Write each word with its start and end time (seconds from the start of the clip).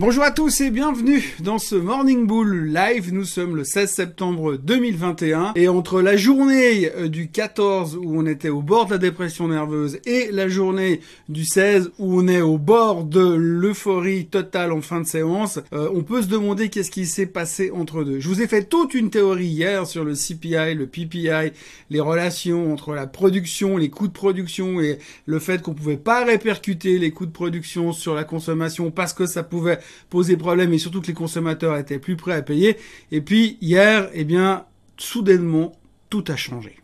Bonjour 0.00 0.22
à 0.22 0.30
tous 0.30 0.60
et 0.60 0.70
bienvenue 0.70 1.34
dans 1.40 1.58
ce 1.58 1.74
Morning 1.74 2.24
Bull 2.24 2.72
Live. 2.72 3.12
Nous 3.12 3.24
sommes 3.24 3.56
le 3.56 3.64
16 3.64 3.90
septembre 3.90 4.56
2021 4.56 5.54
et 5.56 5.66
entre 5.66 6.00
la 6.02 6.16
journée 6.16 6.88
euh, 6.94 7.08
du 7.08 7.28
14 7.28 7.96
où 7.96 8.16
on 8.16 8.24
était 8.24 8.48
au 8.48 8.62
bord 8.62 8.86
de 8.86 8.92
la 8.92 8.98
dépression 8.98 9.48
nerveuse 9.48 9.98
et 10.06 10.30
la 10.30 10.48
journée 10.48 11.00
du 11.28 11.44
16 11.44 11.90
où 11.98 12.20
on 12.20 12.28
est 12.28 12.40
au 12.40 12.58
bord 12.58 13.02
de 13.02 13.34
l'euphorie 13.34 14.26
totale 14.26 14.70
en 14.70 14.82
fin 14.82 15.00
de 15.00 15.06
séance, 15.06 15.58
euh, 15.72 15.90
on 15.92 16.04
peut 16.04 16.22
se 16.22 16.28
demander 16.28 16.68
qu'est-ce 16.68 16.92
qui 16.92 17.04
s'est 17.04 17.26
passé 17.26 17.72
entre 17.72 18.04
deux. 18.04 18.20
Je 18.20 18.28
vous 18.28 18.40
ai 18.40 18.46
fait 18.46 18.68
toute 18.68 18.94
une 18.94 19.10
théorie 19.10 19.46
hier 19.46 19.84
sur 19.84 20.04
le 20.04 20.14
CPI, 20.14 20.76
le 20.76 20.86
PPI, 20.86 21.50
les 21.90 22.00
relations 22.00 22.72
entre 22.72 22.94
la 22.94 23.08
production, 23.08 23.76
les 23.76 23.90
coûts 23.90 24.06
de 24.06 24.12
production 24.12 24.80
et 24.80 25.00
le 25.26 25.40
fait 25.40 25.60
qu'on 25.60 25.74
pouvait 25.74 25.96
pas 25.96 26.24
répercuter 26.24 27.00
les 27.00 27.10
coûts 27.10 27.26
de 27.26 27.32
production 27.32 27.92
sur 27.92 28.14
la 28.14 28.22
consommation 28.22 28.92
parce 28.92 29.12
que 29.12 29.26
ça 29.26 29.42
pouvait 29.42 29.80
poser 30.10 30.36
problème 30.36 30.72
et 30.72 30.78
surtout 30.78 31.00
que 31.00 31.06
les 31.06 31.14
consommateurs 31.14 31.76
étaient 31.76 31.98
plus 31.98 32.16
prêts 32.16 32.34
à 32.34 32.42
payer. 32.42 32.76
Et 33.12 33.20
puis 33.20 33.58
hier, 33.60 34.08
eh 34.14 34.24
bien, 34.24 34.64
soudainement, 34.96 35.72
tout 36.10 36.24
a 36.28 36.36
changé. 36.36 36.76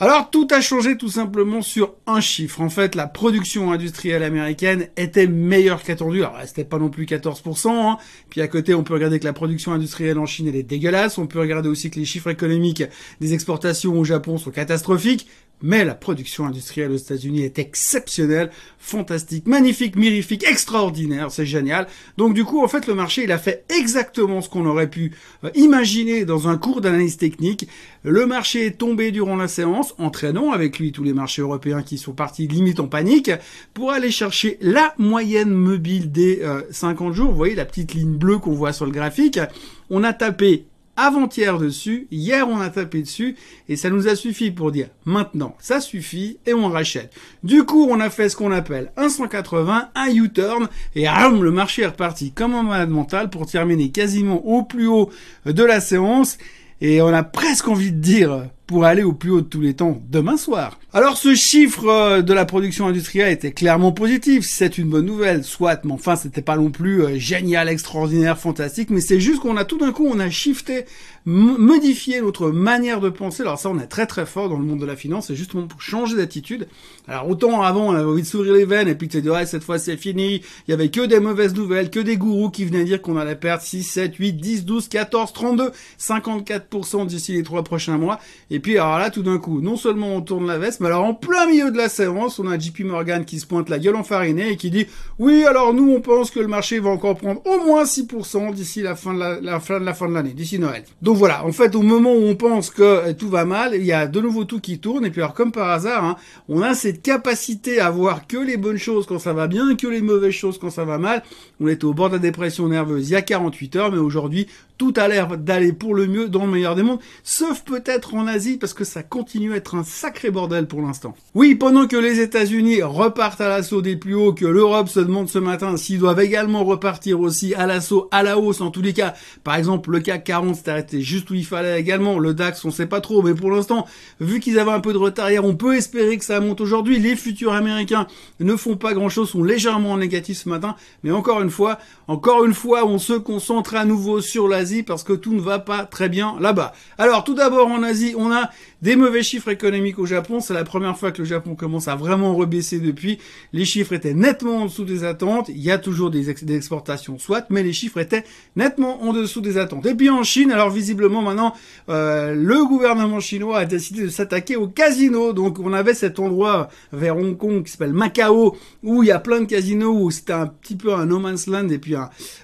Alors 0.00 0.28
tout 0.28 0.48
a 0.50 0.60
changé 0.60 0.98
tout 0.98 1.08
simplement 1.08 1.62
sur 1.62 1.94
un 2.08 2.20
chiffre. 2.20 2.60
En 2.60 2.68
fait, 2.68 2.96
la 2.96 3.06
production 3.06 3.70
industrielle 3.70 4.24
américaine 4.24 4.88
était 4.96 5.28
meilleure 5.28 5.84
qu'attendue. 5.84 6.24
Alors 6.24 6.36
c'était 6.44 6.64
pas 6.64 6.78
non 6.78 6.90
plus 6.90 7.04
14%. 7.04 7.68
Hein. 7.68 7.96
Puis 8.28 8.40
à 8.40 8.48
côté, 8.48 8.74
on 8.74 8.82
peut 8.82 8.92
regarder 8.92 9.20
que 9.20 9.24
la 9.24 9.32
production 9.32 9.72
industrielle 9.72 10.18
en 10.18 10.26
Chine 10.26 10.48
elle 10.48 10.56
est 10.56 10.64
dégueulasse. 10.64 11.16
On 11.16 11.28
peut 11.28 11.38
regarder 11.38 11.68
aussi 11.68 11.90
que 11.90 11.98
les 12.00 12.04
chiffres 12.04 12.28
économiques 12.28 12.82
des 13.20 13.34
exportations 13.34 13.96
au 13.96 14.04
Japon 14.04 14.36
sont 14.36 14.50
catastrophiques. 14.50 15.28
Mais 15.62 15.84
la 15.84 15.94
production 15.94 16.44
industrielle 16.44 16.90
aux 16.90 16.96
États-Unis 16.96 17.42
est 17.42 17.58
exceptionnelle, 17.58 18.50
fantastique, 18.78 19.46
magnifique, 19.46 19.96
mirifique, 19.96 20.44
extraordinaire, 20.46 21.30
c'est 21.30 21.46
génial. 21.46 21.86
Donc 22.18 22.34
du 22.34 22.44
coup, 22.44 22.62
en 22.62 22.68
fait, 22.68 22.86
le 22.86 22.94
marché, 22.94 23.24
il 23.24 23.32
a 23.32 23.38
fait 23.38 23.64
exactement 23.74 24.42
ce 24.42 24.50
qu'on 24.50 24.66
aurait 24.66 24.90
pu 24.90 25.12
euh, 25.42 25.50
imaginer 25.54 26.24
dans 26.24 26.48
un 26.48 26.58
cours 26.58 26.80
d'analyse 26.80 27.16
technique. 27.16 27.66
Le 28.02 28.26
marché 28.26 28.66
est 28.66 28.78
tombé 28.78 29.10
durant 29.10 29.36
la 29.36 29.48
séance, 29.48 29.94
entraînant 29.98 30.52
avec 30.52 30.78
lui 30.78 30.92
tous 30.92 31.04
les 31.04 31.14
marchés 31.14 31.40
européens 31.40 31.82
qui 31.82 31.96
sont 31.96 32.12
partis 32.12 32.46
limite 32.46 32.80
en 32.80 32.86
panique, 32.86 33.30
pour 33.72 33.90
aller 33.90 34.10
chercher 34.10 34.58
la 34.60 34.94
moyenne 34.98 35.50
mobile 35.50 36.12
des 36.12 36.42
50 36.70 37.08
euh, 37.08 37.12
jours. 37.14 37.30
Vous 37.30 37.36
voyez 37.36 37.54
la 37.54 37.64
petite 37.64 37.94
ligne 37.94 38.16
bleue 38.16 38.38
qu'on 38.38 38.52
voit 38.52 38.74
sur 38.74 38.84
le 38.84 38.92
graphique. 38.92 39.40
On 39.88 40.04
a 40.04 40.12
tapé 40.12 40.66
avant-hier 40.96 41.58
dessus, 41.58 42.06
hier 42.10 42.48
on 42.48 42.60
a 42.60 42.70
tapé 42.70 43.02
dessus, 43.02 43.36
et 43.68 43.76
ça 43.76 43.90
nous 43.90 44.08
a 44.08 44.16
suffi 44.16 44.50
pour 44.50 44.72
dire 44.72 44.88
maintenant 45.04 45.56
ça 45.58 45.80
suffit 45.80 46.38
et 46.46 46.54
on 46.54 46.68
rachète. 46.68 47.12
Du 47.42 47.64
coup 47.64 47.86
on 47.90 48.00
a 48.00 48.10
fait 48.10 48.28
ce 48.28 48.36
qu'on 48.36 48.52
appelle 48.52 48.92
un 48.96 49.08
180, 49.08 49.90
un 49.94 50.14
U-turn, 50.14 50.68
et 50.94 51.04
le 51.04 51.50
marché 51.50 51.82
est 51.82 51.86
reparti 51.86 52.32
comme 52.32 52.54
un 52.54 52.62
malade 52.62 52.90
mental 52.90 53.30
pour 53.30 53.46
terminer 53.46 53.90
quasiment 53.90 54.44
au 54.46 54.62
plus 54.62 54.86
haut 54.86 55.10
de 55.46 55.64
la 55.64 55.80
séance, 55.80 56.38
et 56.80 57.00
on 57.02 57.08
a 57.08 57.22
presque 57.22 57.68
envie 57.68 57.92
de 57.92 57.98
dire 57.98 58.48
pour 58.66 58.84
aller 58.84 59.02
au 59.02 59.12
plus 59.12 59.30
haut 59.30 59.40
de 59.42 59.46
tous 59.46 59.60
les 59.60 59.74
temps 59.74 60.00
demain 60.08 60.36
soir. 60.36 60.78
Alors 60.92 61.16
ce 61.16 61.34
chiffre 61.34 61.88
euh, 61.88 62.22
de 62.22 62.32
la 62.32 62.44
production 62.44 62.86
industrielle 62.86 63.32
était 63.32 63.52
clairement 63.52 63.92
positif, 63.92 64.46
c'est 64.46 64.78
une 64.78 64.88
bonne 64.88 65.06
nouvelle, 65.06 65.44
soit, 65.44 65.84
mais 65.84 65.92
enfin 65.92 66.16
c'était 66.16 66.40
pas 66.40 66.56
non 66.56 66.70
plus 66.70 67.02
euh, 67.02 67.18
génial, 67.18 67.68
extraordinaire, 67.68 68.38
fantastique, 68.38 68.90
mais 68.90 69.00
c'est 69.00 69.20
juste 69.20 69.40
qu'on 69.40 69.56
a 69.56 69.64
tout 69.64 69.76
d'un 69.76 69.92
coup 69.92 70.06
on 70.06 70.18
a 70.18 70.30
shifté, 70.30 70.84
modifié 71.26 72.20
notre 72.20 72.50
manière 72.50 73.00
de 73.00 73.08
penser. 73.08 73.42
Alors 73.42 73.58
ça 73.58 73.70
on 73.70 73.78
est 73.78 73.86
très 73.86 74.06
très 74.06 74.24
fort 74.24 74.48
dans 74.48 74.58
le 74.58 74.64
monde 74.64 74.80
de 74.80 74.86
la 74.86 74.96
finance, 74.96 75.26
c'est 75.26 75.36
justement 75.36 75.66
pour 75.66 75.82
changer 75.82 76.16
d'attitude. 76.16 76.68
Alors 77.06 77.28
autant 77.28 77.62
avant 77.62 77.88
on 77.88 77.92
avait 77.92 78.04
envie 78.04 78.22
de 78.22 78.26
s'ouvrir 78.26 78.54
les 78.54 78.64
veines 78.64 78.88
et 78.88 78.94
puis 78.94 79.08
de 79.08 79.12
se 79.12 79.18
dire 79.18 79.32
ouais, 79.32 79.46
cette 79.46 79.64
fois 79.64 79.78
c'est 79.78 79.96
fini, 79.96 80.42
il 80.68 80.70
y 80.70 80.74
avait 80.74 80.88
que 80.88 81.04
des 81.04 81.20
mauvaises 81.20 81.54
nouvelles, 81.54 81.90
que 81.90 82.00
des 82.00 82.16
gourous 82.16 82.50
qui 82.50 82.64
venaient 82.64 82.84
dire 82.84 83.02
qu'on 83.02 83.16
allait 83.16 83.36
perdre 83.36 83.62
6, 83.62 83.82
7, 83.82 84.14
8, 84.16 84.32
10, 84.34 84.64
12, 84.64 84.88
14, 84.88 85.32
32, 85.32 85.72
54% 85.98 87.06
d'ici 87.06 87.32
les 87.32 87.42
trois 87.42 87.64
prochains 87.64 87.98
mois. 87.98 88.20
Puis 88.60 88.78
alors 88.78 88.98
là, 88.98 89.10
tout 89.10 89.22
d'un 89.22 89.38
coup, 89.38 89.60
non 89.60 89.76
seulement 89.76 90.14
on 90.16 90.20
tourne 90.20 90.46
la 90.46 90.58
veste, 90.58 90.80
mais 90.80 90.86
alors 90.88 91.04
en 91.04 91.14
plein 91.14 91.46
milieu 91.46 91.70
de 91.70 91.76
la 91.76 91.88
séance, 91.88 92.38
on 92.38 92.46
a 92.46 92.58
JP 92.58 92.80
Morgan 92.80 93.24
qui 93.24 93.40
se 93.40 93.46
pointe 93.46 93.68
la 93.68 93.78
gueule 93.78 93.96
enfarinée 93.96 94.50
et 94.50 94.56
qui 94.56 94.70
dit 94.70 94.86
oui, 95.18 95.44
alors 95.44 95.72
nous 95.72 95.92
on 95.92 96.00
pense 96.00 96.30
que 96.30 96.40
le 96.40 96.46
marché 96.46 96.78
va 96.78 96.90
encore 96.90 97.16
prendre 97.16 97.40
au 97.46 97.64
moins 97.64 97.84
6% 97.84 98.52
d'ici 98.52 98.82
la 98.82 98.96
fin 98.96 99.14
de 99.14 99.18
la, 99.18 99.60
fin 99.60 99.80
de 99.80 99.84
la 99.84 99.94
fin 99.94 100.08
de 100.08 100.14
l'année, 100.14 100.32
d'ici 100.32 100.58
Noël. 100.58 100.84
Donc 101.02 101.16
voilà, 101.16 101.44
en 101.44 101.52
fait, 101.52 101.74
au 101.74 101.82
moment 101.82 102.12
où 102.12 102.26
on 102.26 102.36
pense 102.36 102.70
que 102.70 102.82
euh, 102.82 103.12
tout 103.12 103.28
va 103.28 103.44
mal, 103.44 103.74
il 103.74 103.84
y 103.84 103.92
a 103.92 104.06
de 104.06 104.20
nouveau 104.20 104.44
tout 104.44 104.60
qui 104.60 104.78
tourne 104.78 105.06
et 105.06 105.10
puis 105.10 105.20
alors 105.20 105.34
comme 105.34 105.52
par 105.52 105.70
hasard, 105.70 106.04
hein, 106.04 106.16
on 106.48 106.62
a 106.62 106.74
cette 106.74 107.02
capacité 107.02 107.80
à 107.80 107.90
voir 107.90 108.26
que 108.26 108.36
les 108.36 108.56
bonnes 108.56 108.78
choses 108.78 109.06
quand 109.06 109.18
ça 109.18 109.32
va 109.32 109.46
bien, 109.46 109.74
que 109.76 109.86
les 109.86 110.00
mauvaises 110.00 110.32
choses 110.32 110.58
quand 110.58 110.70
ça 110.70 110.84
va 110.84 110.98
mal. 110.98 111.22
On 111.60 111.68
était 111.68 111.84
au 111.84 111.94
bord 111.94 112.08
de 112.08 112.14
la 112.14 112.20
dépression 112.20 112.68
nerveuse 112.68 113.08
il 113.08 113.12
y 113.12 113.16
a 113.16 113.22
48 113.22 113.76
heures, 113.76 113.92
mais 113.92 113.98
aujourd'hui 113.98 114.46
tout 114.76 114.92
a 114.96 115.08
l'air 115.08 115.38
d'aller 115.38 115.72
pour 115.72 115.94
le 115.94 116.06
mieux 116.06 116.28
dans 116.28 116.46
le 116.46 116.52
meilleur 116.52 116.74
des 116.74 116.82
mondes, 116.82 116.98
sauf 117.22 117.62
peut-être 117.64 118.14
en 118.14 118.26
Asie 118.26 118.56
parce 118.56 118.74
que 118.74 118.84
ça 118.84 119.02
continue 119.02 119.52
à 119.52 119.56
être 119.56 119.76
un 119.76 119.84
sacré 119.84 120.30
bordel 120.30 120.66
pour 120.66 120.82
l'instant. 120.82 121.14
Oui, 121.34 121.54
pendant 121.54 121.86
que 121.86 121.96
les 121.96 122.20
États-Unis 122.20 122.82
repartent 122.82 123.40
à 123.40 123.48
l'assaut 123.48 123.82
des 123.82 123.96
plus 123.96 124.14
hauts, 124.14 124.32
que 124.32 124.46
l'Europe 124.46 124.88
se 124.88 125.00
demande 125.00 125.28
ce 125.28 125.38
matin 125.38 125.76
s'ils 125.76 126.00
doivent 126.00 126.20
également 126.20 126.64
repartir 126.64 127.20
aussi 127.20 127.54
à 127.54 127.66
l'assaut, 127.66 128.08
à 128.10 128.22
la 128.22 128.38
hausse 128.38 128.60
en 128.60 128.70
tous 128.70 128.82
les 128.82 128.92
cas. 128.92 129.14
Par 129.44 129.54
exemple, 129.54 129.90
le 129.90 130.00
CAC 130.00 130.24
40 130.24 130.56
s'est 130.56 130.70
arrêté 130.70 131.00
juste 131.00 131.30
où 131.30 131.34
il 131.34 131.46
fallait 131.46 131.78
également. 131.78 132.18
Le 132.18 132.34
DAX, 132.34 132.64
on 132.64 132.70
sait 132.70 132.86
pas 132.86 133.00
trop, 133.00 133.22
mais 133.22 133.34
pour 133.34 133.50
l'instant, 133.50 133.86
vu 134.20 134.40
qu'ils 134.40 134.58
avaient 134.58 134.72
un 134.72 134.80
peu 134.80 134.92
de 134.92 134.98
retard 134.98 135.30
hier, 135.30 135.44
on 135.44 135.54
peut 135.54 135.76
espérer 135.76 136.18
que 136.18 136.24
ça 136.24 136.40
monte 136.40 136.60
aujourd'hui. 136.60 136.98
Les 136.98 137.16
futurs 137.16 137.52
américains 137.52 138.06
ne 138.40 138.56
font 138.56 138.76
pas 138.76 138.92
grand-chose, 138.92 139.30
sont 139.30 139.44
légèrement 139.44 139.92
en 139.92 139.98
négatif 139.98 140.38
ce 140.38 140.48
matin. 140.48 140.74
Mais 141.04 141.10
encore 141.12 141.42
une 141.42 141.50
fois, 141.50 141.78
encore 142.08 142.44
une 142.44 142.54
fois, 142.54 142.84
on 142.86 142.98
se 142.98 143.12
concentre 143.12 143.76
à 143.76 143.84
nouveau 143.84 144.20
sur 144.20 144.48
la 144.48 144.63
parce 144.82 145.04
que 145.04 145.12
tout 145.12 145.34
ne 145.34 145.40
va 145.40 145.58
pas 145.58 145.84
très 145.84 146.08
bien 146.08 146.36
là-bas. 146.40 146.72
Alors 146.98 147.24
tout 147.24 147.34
d'abord 147.34 147.68
en 147.68 147.82
Asie, 147.82 148.14
on 148.16 148.32
a 148.32 148.50
des 148.84 148.96
mauvais 148.96 149.22
chiffres 149.22 149.48
économiques 149.48 149.98
au 149.98 150.04
Japon. 150.04 150.40
C'est 150.40 150.52
la 150.52 150.62
première 150.62 150.98
fois 150.98 151.10
que 151.10 151.22
le 151.22 151.24
Japon 151.24 151.54
commence 151.54 151.88
à 151.88 151.96
vraiment 151.96 152.34
rebaisser 152.34 152.80
depuis. 152.80 153.18
Les 153.54 153.64
chiffres 153.64 153.94
étaient 153.94 154.12
nettement 154.12 154.58
en 154.58 154.64
dessous 154.66 154.84
des 154.84 155.04
attentes. 155.04 155.48
Il 155.48 155.62
y 155.62 155.70
a 155.70 155.78
toujours 155.78 156.10
des, 156.10 156.28
exportations, 156.28 157.18
soit, 157.18 157.46
mais 157.48 157.62
les 157.62 157.72
chiffres 157.72 157.98
étaient 157.98 158.24
nettement 158.56 159.02
en 159.02 159.14
dessous 159.14 159.40
des 159.40 159.56
attentes. 159.56 159.86
Et 159.86 159.94
puis 159.94 160.10
en 160.10 160.22
Chine, 160.22 160.52
alors 160.52 160.68
visiblement 160.68 161.22
maintenant, 161.22 161.54
euh, 161.88 162.34
le 162.34 162.64
gouvernement 162.66 163.20
chinois 163.20 163.58
a 163.58 163.64
décidé 163.64 164.02
de 164.02 164.08
s'attaquer 164.08 164.56
au 164.56 164.68
casino. 164.68 165.32
Donc 165.32 165.58
on 165.60 165.72
avait 165.72 165.94
cet 165.94 166.18
endroit 166.18 166.68
vers 166.92 167.16
Hong 167.16 167.38
Kong 167.38 167.64
qui 167.64 167.72
s'appelle 167.72 167.94
Macao, 167.94 168.56
où 168.82 169.02
il 169.02 169.06
y 169.06 169.12
a 169.12 169.18
plein 169.18 169.40
de 169.40 169.46
casinos, 169.46 169.98
où 169.98 170.10
c'était 170.10 170.34
un 170.34 170.46
petit 170.46 170.76
peu 170.76 170.92
un 170.92 171.06
no 171.06 171.18
man's 171.18 171.46
land 171.46 171.68
et 171.70 171.78
puis 171.78 171.94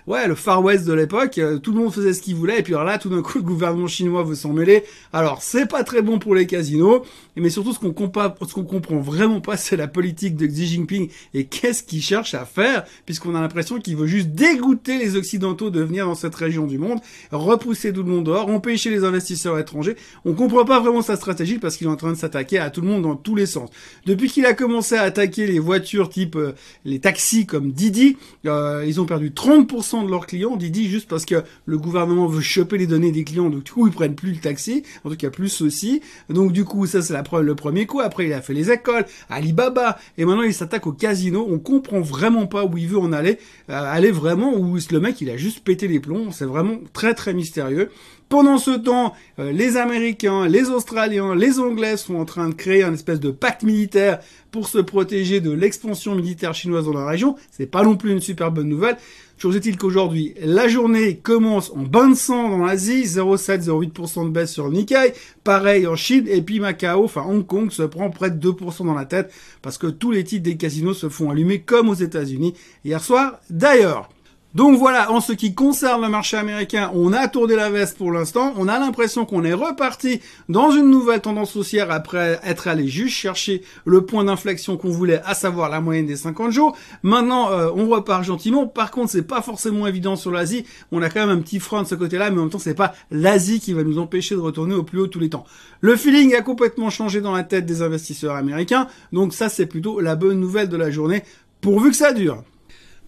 ouais, 0.06 0.26
le 0.26 0.34
Far 0.34 0.64
West 0.64 0.86
de 0.86 0.94
l'époque. 0.94 1.36
Euh, 1.38 1.58
tout 1.58 1.72
le 1.72 1.80
monde 1.80 1.92
faisait 1.92 2.09
ce 2.12 2.22
qu'il 2.22 2.34
voulait. 2.34 2.60
Et 2.60 2.62
puis 2.62 2.74
alors 2.74 2.84
là, 2.84 2.98
tout 2.98 3.08
d'un 3.08 3.22
coup, 3.22 3.38
le 3.38 3.44
gouvernement 3.44 3.86
chinois 3.86 4.22
veut 4.22 4.34
s'en 4.34 4.52
mêler. 4.52 4.84
Alors 5.12 5.42
c'est 5.42 5.66
pas 5.66 5.84
très 5.84 6.02
bon 6.02 6.18
pour 6.18 6.34
les 6.34 6.46
casinos. 6.46 7.04
Mais 7.36 7.48
surtout, 7.48 7.72
ce 7.72 7.78
qu'on 7.78 7.92
qu'on 7.92 8.64
comprend 8.64 9.00
vraiment 9.00 9.40
pas, 9.40 9.56
c'est 9.56 9.76
la 9.76 9.88
politique 9.88 10.36
de 10.36 10.46
Xi 10.46 10.66
Jinping 10.66 11.08
et 11.32 11.44
qu'est-ce 11.44 11.82
qu'il 11.82 12.02
cherche 12.02 12.34
à 12.34 12.44
faire, 12.44 12.84
puisqu'on 13.06 13.34
a 13.34 13.40
l'impression 13.40 13.80
qu'il 13.80 13.96
veut 13.96 14.06
juste 14.06 14.28
dégoûter 14.28 14.98
les 14.98 15.16
Occidentaux 15.16 15.70
de 15.70 15.80
venir 15.80 16.06
dans 16.06 16.14
cette 16.14 16.34
région 16.34 16.66
du 16.66 16.78
monde, 16.78 17.00
repousser 17.32 17.92
tout 17.92 18.02
le 18.02 18.10
monde 18.10 18.24
dehors, 18.24 18.48
empêcher 18.48 18.90
les 18.90 19.04
investisseurs 19.04 19.58
étrangers. 19.58 19.96
On 20.24 20.34
comprend 20.34 20.64
pas 20.64 20.80
vraiment 20.80 21.02
sa 21.02 21.16
stratégie 21.16 21.58
parce 21.58 21.76
qu'il 21.76 21.86
est 21.86 21.90
en 21.90 21.96
train 21.96 22.12
de 22.12 22.16
s'attaquer 22.16 22.58
à 22.58 22.70
tout 22.70 22.80
le 22.82 22.88
monde 22.88 23.02
dans 23.02 23.16
tous 23.16 23.34
les 23.34 23.46
sens. 23.46 23.70
Depuis 24.06 24.28
qu'il 24.28 24.44
a 24.44 24.52
commencé 24.52 24.96
à 24.96 25.02
attaquer 25.02 25.46
les 25.46 25.58
voitures 25.58 26.10
type 26.10 26.36
euh, 26.36 26.52
les 26.84 26.98
taxis 26.98 27.46
comme 27.46 27.72
Didi, 27.72 28.16
euh, 28.46 28.84
ils 28.86 29.00
ont 29.00 29.06
perdu 29.06 29.30
30% 29.30 30.04
de 30.04 30.10
leurs 30.10 30.26
clients. 30.26 30.56
Didi 30.56 30.88
juste 30.88 31.08
parce 31.08 31.24
que 31.24 31.42
le 31.64 31.78
gouvernement 31.78 31.99
veut 32.06 32.40
choper 32.40 32.78
les 32.78 32.86
données 32.86 33.12
des 33.12 33.24
clients, 33.24 33.50
donc 33.50 33.64
du 33.64 33.72
coup 33.72 33.86
ils 33.86 33.92
prennent 33.92 34.14
plus 34.14 34.32
le 34.32 34.38
taxi, 34.38 34.82
en 35.04 35.10
tout 35.10 35.16
cas 35.16 35.30
plus 35.30 35.48
ceci. 35.48 36.00
Donc 36.28 36.52
du 36.52 36.64
coup 36.64 36.86
ça 36.86 37.02
c'est 37.02 37.12
la 37.12 37.22
le 37.40 37.54
premier 37.54 37.86
coup. 37.86 38.00
Après 38.00 38.26
il 38.26 38.32
a 38.32 38.42
fait 38.42 38.54
les 38.54 38.70
écoles, 38.70 39.04
Alibaba, 39.28 39.98
et 40.18 40.24
maintenant 40.24 40.42
il 40.42 40.54
s'attaque 40.54 40.86
au 40.86 40.92
casino. 40.92 41.46
On 41.48 41.58
comprend 41.58 42.00
vraiment 42.00 42.46
pas 42.46 42.64
où 42.64 42.76
il 42.76 42.88
veut 42.88 42.98
en 42.98 43.12
aller, 43.12 43.38
euh, 43.68 43.92
aller 43.92 44.10
vraiment 44.10 44.56
où 44.56 44.76
le 44.76 45.00
mec 45.00 45.20
il 45.20 45.30
a 45.30 45.36
juste 45.36 45.60
pété 45.64 45.88
les 45.88 46.00
plombs. 46.00 46.30
C'est 46.32 46.44
vraiment 46.44 46.78
très 46.92 47.14
très 47.14 47.34
mystérieux. 47.34 47.90
Pendant 48.30 48.58
ce 48.58 48.70
temps, 48.70 49.12
euh, 49.40 49.50
les 49.50 49.76
Américains, 49.76 50.46
les 50.46 50.70
Australiens, 50.70 51.34
les 51.34 51.58
Anglais 51.58 51.96
sont 51.96 52.14
en 52.14 52.24
train 52.24 52.48
de 52.48 52.54
créer 52.54 52.84
un 52.84 52.94
espèce 52.94 53.18
de 53.18 53.32
pacte 53.32 53.64
militaire 53.64 54.20
pour 54.52 54.68
se 54.68 54.78
protéger 54.78 55.40
de 55.40 55.50
l'expansion 55.50 56.14
militaire 56.14 56.54
chinoise 56.54 56.84
dans 56.84 56.92
la 56.92 57.06
région. 57.06 57.34
C'est 57.50 57.66
pas 57.66 57.82
non 57.82 57.96
plus 57.96 58.12
une 58.12 58.20
super 58.20 58.52
bonne 58.52 58.68
nouvelle. 58.68 58.98
Chose 59.36 59.56
est-il 59.56 59.76
qu'aujourd'hui, 59.76 60.34
la 60.40 60.68
journée 60.68 61.16
commence 61.16 61.72
en 61.72 61.82
bain 61.82 62.10
de 62.10 62.14
sang 62.14 62.50
dans 62.50 62.64
l'Asie, 62.64 63.02
0,7-0,8% 63.02 64.26
de 64.26 64.30
baisse 64.30 64.52
sur 64.52 64.70
Nikkei, 64.70 65.12
pareil 65.42 65.88
en 65.88 65.96
Chine, 65.96 66.26
et 66.28 66.40
puis 66.40 66.60
Macao, 66.60 67.02
enfin 67.02 67.24
Hong 67.26 67.44
Kong 67.44 67.72
se 67.72 67.82
prend 67.82 68.10
près 68.10 68.30
de 68.30 68.50
2% 68.52 68.86
dans 68.86 68.94
la 68.94 69.06
tête, 69.06 69.32
parce 69.60 69.76
que 69.76 69.88
tous 69.88 70.12
les 70.12 70.22
titres 70.22 70.44
des 70.44 70.56
casinos 70.56 70.94
se 70.94 71.08
font 71.08 71.30
allumer 71.30 71.62
comme 71.62 71.88
aux 71.88 71.94
États-Unis 71.94 72.54
hier 72.84 73.02
soir. 73.02 73.40
D'ailleurs, 73.50 74.08
Donc 74.52 74.76
voilà, 74.76 75.12
en 75.12 75.20
ce 75.20 75.32
qui 75.32 75.54
concerne 75.54 76.02
le 76.02 76.08
marché 76.08 76.36
américain, 76.36 76.90
on 76.92 77.12
a 77.12 77.28
tourné 77.28 77.54
la 77.54 77.70
veste 77.70 77.96
pour 77.96 78.10
l'instant. 78.10 78.52
On 78.56 78.66
a 78.66 78.80
l'impression 78.80 79.24
qu'on 79.24 79.44
est 79.44 79.52
reparti 79.52 80.20
dans 80.48 80.72
une 80.72 80.90
nouvelle 80.90 81.20
tendance 81.20 81.54
haussière 81.54 81.92
après 81.92 82.40
être 82.44 82.66
allé 82.66 82.88
juste 82.88 83.14
chercher 83.14 83.62
le 83.84 84.04
point 84.04 84.24
d'inflexion 84.24 84.76
qu'on 84.76 84.90
voulait, 84.90 85.20
à 85.24 85.34
savoir 85.34 85.70
la 85.70 85.80
moyenne 85.80 86.06
des 86.06 86.16
50 86.16 86.50
jours. 86.50 86.76
Maintenant, 87.04 87.52
euh, 87.52 87.70
on 87.76 87.88
repart 87.88 88.24
gentiment. 88.24 88.66
Par 88.66 88.90
contre, 88.90 89.12
c'est 89.12 89.22
pas 89.22 89.40
forcément 89.40 89.86
évident 89.86 90.16
sur 90.16 90.32
l'Asie. 90.32 90.64
On 90.90 91.00
a 91.00 91.10
quand 91.10 91.24
même 91.24 91.38
un 91.38 91.42
petit 91.42 91.60
frein 91.60 91.84
de 91.84 91.86
ce 91.86 91.94
côté-là, 91.94 92.30
mais 92.30 92.38
en 92.38 92.42
même 92.42 92.50
temps, 92.50 92.58
c'est 92.58 92.74
pas 92.74 92.92
l'Asie 93.12 93.60
qui 93.60 93.72
va 93.72 93.84
nous 93.84 94.00
empêcher 94.00 94.34
de 94.34 94.40
retourner 94.40 94.74
au 94.74 94.82
plus 94.82 94.98
haut 94.98 95.06
tous 95.06 95.20
les 95.20 95.30
temps. 95.30 95.44
Le 95.80 95.94
feeling 95.94 96.34
a 96.34 96.42
complètement 96.42 96.90
changé 96.90 97.20
dans 97.20 97.32
la 97.32 97.44
tête 97.44 97.66
des 97.66 97.82
investisseurs 97.82 98.34
américains. 98.34 98.88
Donc 99.12 99.32
ça, 99.32 99.48
c'est 99.48 99.66
plutôt 99.66 100.00
la 100.00 100.16
bonne 100.16 100.40
nouvelle 100.40 100.68
de 100.68 100.76
la 100.76 100.90
journée, 100.90 101.22
pourvu 101.60 101.90
que 101.90 101.96
ça 101.96 102.12
dure. 102.12 102.42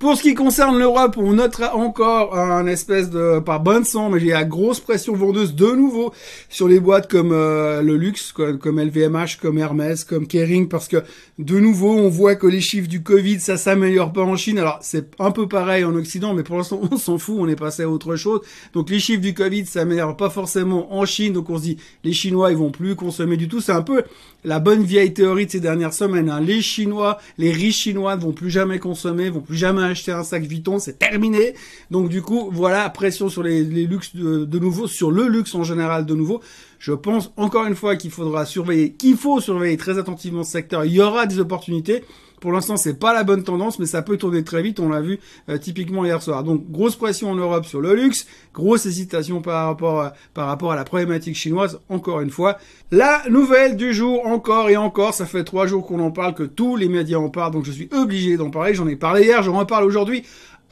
Pour 0.03 0.17
ce 0.17 0.23
qui 0.23 0.35
concerne 0.35 0.81
l'Europe, 0.81 1.15
on 1.17 1.35
notera 1.35 1.77
encore 1.77 2.37
un 2.37 2.67
espèce 2.67 3.09
de, 3.09 3.39
pas 3.39 3.61
bonne 3.61 3.85
sang, 3.85 4.11
mais 4.11 4.19
j'ai 4.19 4.31
la 4.31 4.43
grosse 4.43 4.81
pression 4.81 5.15
vendeuse 5.15 5.55
de 5.55 5.71
nouveau 5.71 6.13
sur 6.49 6.67
les 6.67 6.81
boîtes 6.81 7.09
comme 7.09 7.31
euh, 7.31 7.83
le 7.83 7.97
luxe, 7.97 8.33
comme, 8.33 8.81
LVMH, 8.81 9.37
comme 9.41 9.59
Hermès, 9.59 10.03
comme 10.03 10.27
Kering, 10.27 10.67
parce 10.67 10.89
que 10.89 11.05
de 11.39 11.61
nouveau, 11.61 11.93
on 11.93 12.09
voit 12.09 12.35
que 12.35 12.49
les 12.49 12.61
chiffres 12.61 12.89
du 12.89 13.05
Covid, 13.05 13.39
ça 13.39 13.57
s'améliore 13.57 14.13
pas 14.13 14.23
en 14.23 14.35
Chine. 14.35 14.59
Alors 14.59 14.81
c'est 14.83 15.09
un 15.21 15.31
peu 15.31 15.47
pareil 15.47 15.85
en 15.85 15.95
Occident, 15.95 16.35
mais 16.35 16.43
pour 16.43 16.57
l'instant, 16.57 16.81
on 16.91 16.97
s'en 16.97 17.17
fout, 17.17 17.37
on 17.39 17.47
est 17.47 17.55
passé 17.55 17.85
à 17.85 17.89
autre 17.89 18.17
chose. 18.17 18.41
Donc 18.73 18.91
les 18.91 18.99
chiffres 18.99 19.23
du 19.23 19.35
Covid 19.35 19.67
s'améliorent 19.67 20.17
pas 20.17 20.31
forcément 20.31 20.93
en 20.93 21.07
Chine, 21.07 21.33
donc 21.33 21.49
on 21.49 21.59
se 21.59 21.63
dit 21.63 21.77
les 22.03 22.13
Chinois, 22.13 22.51
ils 22.51 22.59
vont 22.59 22.73
plus 22.73 22.97
consommer 22.97 23.37
du 23.37 23.47
tout. 23.47 23.61
C'est 23.61 23.71
un 23.71 23.83
peu 23.83 24.03
la 24.45 24.59
bonne 24.59 24.83
vieille 24.83 25.15
théorie 25.15 25.47
de 25.47 25.53
ces 25.53 25.61
dernières 25.61 25.95
semaines. 25.95 26.29
Hein. 26.29 26.41
Les 26.41 26.61
Chinois, 26.61 27.19
les 27.39 27.53
riches 27.53 27.83
Chinois 27.83 28.17
ne 28.17 28.21
vont 28.21 28.33
plus 28.33 28.51
jamais 28.51 28.81
consommer, 28.81 29.31
vont 29.31 29.41
plus 29.41 29.57
jamais 29.57 29.92
acheter 29.93 30.13
un 30.13 30.25
sac 30.25 30.43
Vuitton, 30.43 30.79
c'est 30.79 30.99
terminé. 30.99 31.55
Donc 31.91 32.09
du 32.09 32.21
coup, 32.21 32.51
voilà, 32.53 32.89
pression 32.91 33.29
sur 33.29 33.43
les, 33.43 33.63
luxes 33.65 34.15
de, 34.15 34.59
nouveau, 34.59 34.87
sur 34.87 35.11
le 35.11 35.29
luxe 35.29 35.55
en 35.55 35.63
général 35.63 36.05
de 36.05 36.15
nouveau. 36.15 36.41
Je 36.79 36.93
pense 36.93 37.33
encore 37.37 37.67
une 37.67 37.77
fois 37.77 37.97
qu'il 37.97 38.11
faudra 38.11 38.45
surveiller, 38.45 38.93
qu'il 38.93 39.17
faut 39.17 39.41
surveiller 39.41 39.77
très 39.77 39.99
attentivement 39.99 40.43
ce 40.43 40.53
secteur. 40.53 40.85
Il 40.85 40.93
y 40.93 41.01
aura 41.01 41.27
des 41.27 41.39
opportunités. 41.39 42.05
Pour 42.43 42.51
l'instant, 42.51 42.77
c'est 42.77 42.99
pas 42.99 43.15
la 43.15 43.23
bonne 43.23 43.45
tendance, 43.45 43.79
mais 43.79 43.87
ça 43.87 44.03
peut 44.03 44.17
tourner 44.17 44.43
très 44.43 44.63
vite. 44.63 44.81
On 44.81 44.89
l'a 44.89 45.01
vu 45.01 45.21
euh, 45.49 45.59
typiquement 45.59 46.05
hier 46.05 46.21
soir. 46.21 46.43
Donc 46.43 46.69
grosse 46.73 46.97
pression 46.97 47.31
en 47.31 47.37
Europe 47.37 47.67
sur 47.67 47.81
le 47.81 47.95
luxe, 47.95 48.27
grosse 48.53 48.85
hésitation 48.85 49.41
par 49.41 49.69
rapport 49.69 50.01
à, 50.01 50.15
par 50.35 50.49
rapport 50.49 50.73
à 50.73 50.75
la 50.75 50.83
problématique 50.83 51.37
chinoise. 51.37 51.79
Encore 51.89 52.21
une 52.21 52.31
fois, 52.31 52.59
la 52.91 53.23
nouvelle 53.31 53.77
du 53.77 53.95
jour 53.95 54.27
encore 54.27 54.69
et 54.71 54.77
encore. 54.77 55.15
Ça 55.15 55.25
fait 55.25 55.45
trois 55.45 55.69
jours 55.69 55.87
qu'on 55.87 56.01
en 56.01 56.11
parle, 56.11 56.35
que 56.35 56.43
tous 56.43 56.75
les 56.75 56.89
médias 56.89 57.19
en 57.19 57.29
parlent, 57.29 57.53
donc 57.53 57.65
je 57.65 57.71
suis 57.71 57.89
obligé 57.93 58.37
d'en 58.37 58.51
parler. 58.51 58.75
J'en 58.75 58.89
ai 58.89 58.97
parlé 58.97 59.23
hier, 59.23 59.41
j'en 59.45 59.57
reparle 59.57 59.85
aujourd'hui. 59.85 60.25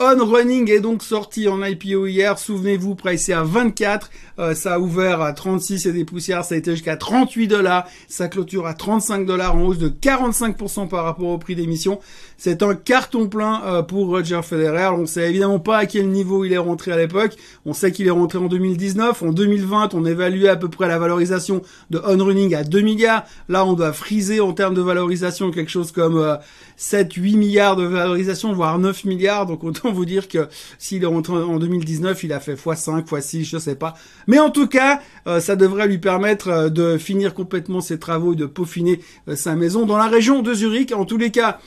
On 0.03 0.25
Running 0.25 0.71
est 0.71 0.81
donc 0.81 1.03
sorti 1.03 1.47
en 1.47 1.63
IPO 1.63 2.07
hier. 2.07 2.39
Souvenez-vous, 2.39 2.95
pricé 2.95 3.35
à 3.35 3.43
24. 3.43 4.11
Euh, 4.39 4.55
ça 4.55 4.77
a 4.77 4.79
ouvert 4.79 5.21
à 5.21 5.35
36 5.35 5.85
et 5.85 5.93
des 5.93 6.07
poussières. 6.07 6.43
Ça 6.43 6.55
a 6.55 6.59
été 6.59 6.71
jusqu'à 6.71 6.97
38 6.97 7.49
dollars. 7.49 7.87
Ça 8.09 8.29
clôture 8.29 8.67
à 8.67 8.73
35 8.73 9.27
dollars 9.27 9.57
en 9.57 9.61
hausse 9.61 9.77
de 9.77 9.91
45% 9.91 10.89
par 10.89 11.05
rapport 11.05 11.29
au 11.29 11.37
prix 11.37 11.55
d'émission. 11.55 12.01
C'est 12.39 12.63
un 12.63 12.75
carton 12.75 13.29
plein 13.29 13.61
euh, 13.67 13.83
pour 13.83 14.07
Roger 14.07 14.41
Federer. 14.43 14.89
On 14.89 15.05
sait 15.05 15.29
évidemment 15.29 15.59
pas 15.59 15.77
à 15.77 15.85
quel 15.85 16.09
niveau 16.09 16.47
il 16.47 16.55
est 16.55 16.59
rentré 16.59 16.93
à 16.93 16.97
l'époque. 16.97 17.37
On 17.67 17.75
sait 17.75 17.93
qu'il 17.93 18.07
est 18.07 18.11
rentré 18.11 18.39
en 18.39 18.47
2019. 18.47 19.23
En 19.23 19.33
2020, 19.33 19.93
on 19.93 20.07
évaluait 20.07 20.49
à 20.49 20.57
peu 20.57 20.71
près 20.71 20.89
la 20.89 20.99
valorisation 20.99 21.61
de 21.91 22.01
On 22.07 22.25
Running 22.25 22.55
à 22.55 22.65
2 22.65 22.81
milliards. 22.81 23.25
Là, 23.51 23.67
on 23.67 23.75
doit 23.75 23.93
friser 23.93 24.41
en 24.41 24.55
termes 24.55 24.75
de 24.75 24.81
valorisation 24.81 25.51
quelque 25.51 25.71
chose 25.71 25.93
comme 25.93 26.39
7, 26.79 27.19
euh, 27.19 27.21
8 27.21 27.37
milliards 27.37 27.77
de 27.77 27.85
valorisation, 27.85 28.55
voire 28.55 28.79
9 28.79 29.05
milliards. 29.05 29.45
Donc 29.45 29.63
autant 29.63 29.90
vous 29.93 30.05
dire 30.05 30.29
que 30.29 30.49
s'il 30.79 31.03
est 31.03 31.07
rentré 31.07 31.35
en 31.35 31.59
2019, 31.59 32.25
il 32.25 32.33
a 32.33 32.41
fait 32.41 32.55
x5, 32.55 33.05
x6, 33.05 33.45
je 33.45 33.59
sais 33.59 33.75
pas. 33.75 33.95
Mais 34.27 34.39
en 34.39 34.51
tout 34.51 34.67
cas, 34.67 35.01
euh, 35.27 35.41
ça 35.41 35.57
devrait 35.57 35.87
lui 35.87 35.99
permettre 35.99 36.49
euh, 36.49 36.69
de 36.69 36.99
finir 36.99 37.35
complètement 37.35 37.81
ses 37.81 37.99
travaux 37.99 38.33
et 38.33 38.37
de 38.37 38.47
peaufiner 38.47 39.01
euh, 39.29 39.37
sa 39.37 39.55
maison 39.55 39.87
dans 39.87 39.97
la 39.97 40.07
région 40.07 40.43
de 40.43 40.55
Zurich. 40.55 40.93
En 40.93 41.05
tous 41.05 41.19
les 41.19 41.31
cas, 41.31 41.59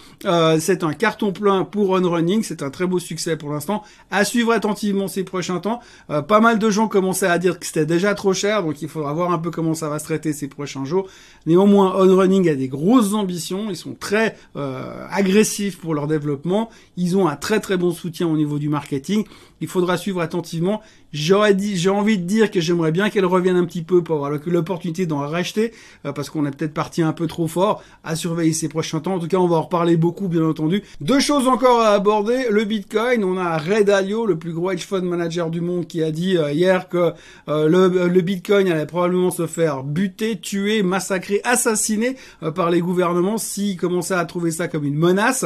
c'est 0.59 0.83
un 0.83 0.93
carton 0.93 1.31
plein 1.31 1.63
pour 1.63 1.91
On 1.91 2.09
Running. 2.09 2.43
C'est 2.43 2.63
un 2.63 2.69
très 2.69 2.87
beau 2.87 2.99
succès 2.99 3.37
pour 3.37 3.51
l'instant. 3.51 3.83
À 4.11 4.25
suivre 4.25 4.51
attentivement 4.51 5.07
ces 5.07 5.23
prochains 5.23 5.59
temps. 5.59 5.79
pas 6.07 6.39
mal 6.39 6.59
de 6.59 6.69
gens 6.69 6.87
commençaient 6.87 7.27
à 7.27 7.37
dire 7.37 7.59
que 7.59 7.65
c'était 7.65 7.85
déjà 7.85 8.13
trop 8.13 8.33
cher, 8.33 8.63
donc 8.63 8.81
il 8.81 8.87
faudra 8.87 9.13
voir 9.13 9.31
un 9.31 9.37
peu 9.37 9.51
comment 9.51 9.73
ça 9.73 9.89
va 9.89 9.99
se 9.99 10.05
traiter 10.05 10.33
ces 10.33 10.47
prochains 10.47 10.85
jours. 10.85 11.07
Néanmoins, 11.45 11.93
On 11.97 12.15
Running 12.15 12.49
a 12.49 12.55
des 12.55 12.67
grosses 12.67 13.13
ambitions. 13.13 13.69
Ils 13.69 13.75
sont 13.75 13.95
très 13.99 14.35
agressifs 14.55 15.79
pour 15.79 15.93
leur 15.93 16.07
développement. 16.07 16.69
Ils 16.97 17.17
ont 17.17 17.27
un 17.27 17.35
très 17.35 17.59
très 17.59 17.77
bon 17.77 17.91
au 18.21 18.37
niveau 18.37 18.59
du 18.59 18.69
marketing. 18.69 19.25
Il 19.61 19.67
faudra 19.67 19.97
suivre 19.97 20.21
attentivement. 20.21 20.81
J'aurais 21.13 21.53
dit, 21.53 21.77
j'ai 21.77 21.89
envie 21.89 22.17
de 22.17 22.23
dire 22.23 22.49
que 22.49 22.59
j'aimerais 22.59 22.91
bien 22.91 23.11
qu'elle 23.11 23.25
revienne 23.25 23.55
un 23.55 23.65
petit 23.65 23.83
peu 23.83 24.03
pour 24.03 24.15
avoir 24.15 24.31
l'opportunité 24.47 25.05
d'en 25.05 25.19
racheter, 25.19 25.71
euh, 26.05 26.11
parce 26.11 26.31
qu'on 26.31 26.45
est 26.45 26.51
peut-être 26.51 26.73
parti 26.73 27.03
un 27.03 27.13
peu 27.13 27.27
trop 27.27 27.47
fort 27.47 27.83
à 28.03 28.15
surveiller 28.15 28.51
ces 28.51 28.67
prochains 28.67 28.99
temps. 28.99 29.15
En 29.15 29.19
tout 29.19 29.27
cas, 29.27 29.37
on 29.37 29.47
va 29.47 29.57
en 29.57 29.61
reparler 29.61 29.95
beaucoup, 29.95 30.27
bien 30.27 30.43
entendu. 30.43 30.83
Deux 31.01 31.19
choses 31.19 31.47
encore 31.47 31.81
à 31.81 31.89
aborder. 31.89 32.47
Le 32.49 32.65
Bitcoin. 32.65 33.23
On 33.23 33.37
a 33.37 33.57
Ray 33.57 33.85
Dalio, 33.85 34.25
le 34.25 34.37
plus 34.37 34.53
gros 34.53 34.71
hedge 34.71 34.85
fund 34.85 35.03
manager 35.03 35.49
du 35.49 35.61
monde, 35.61 35.87
qui 35.87 36.03
a 36.03 36.11
dit 36.11 36.35
euh, 36.35 36.51
hier 36.51 36.89
que 36.89 37.13
euh, 37.47 37.69
le, 37.69 38.07
le, 38.07 38.21
Bitcoin 38.21 38.69
allait 38.69 38.85
probablement 38.85 39.31
se 39.31 39.47
faire 39.47 39.83
buter, 39.83 40.39
tuer, 40.39 40.83
massacrer, 40.83 41.41
assassiner 41.43 42.17
par 42.55 42.69
les 42.69 42.81
gouvernements 42.81 43.37
s'ils 43.37 43.77
commençaient 43.77 44.13
à 44.13 44.25
trouver 44.25 44.51
ça 44.51 44.67
comme 44.67 44.83
une 44.83 44.95
menace. 44.95 45.45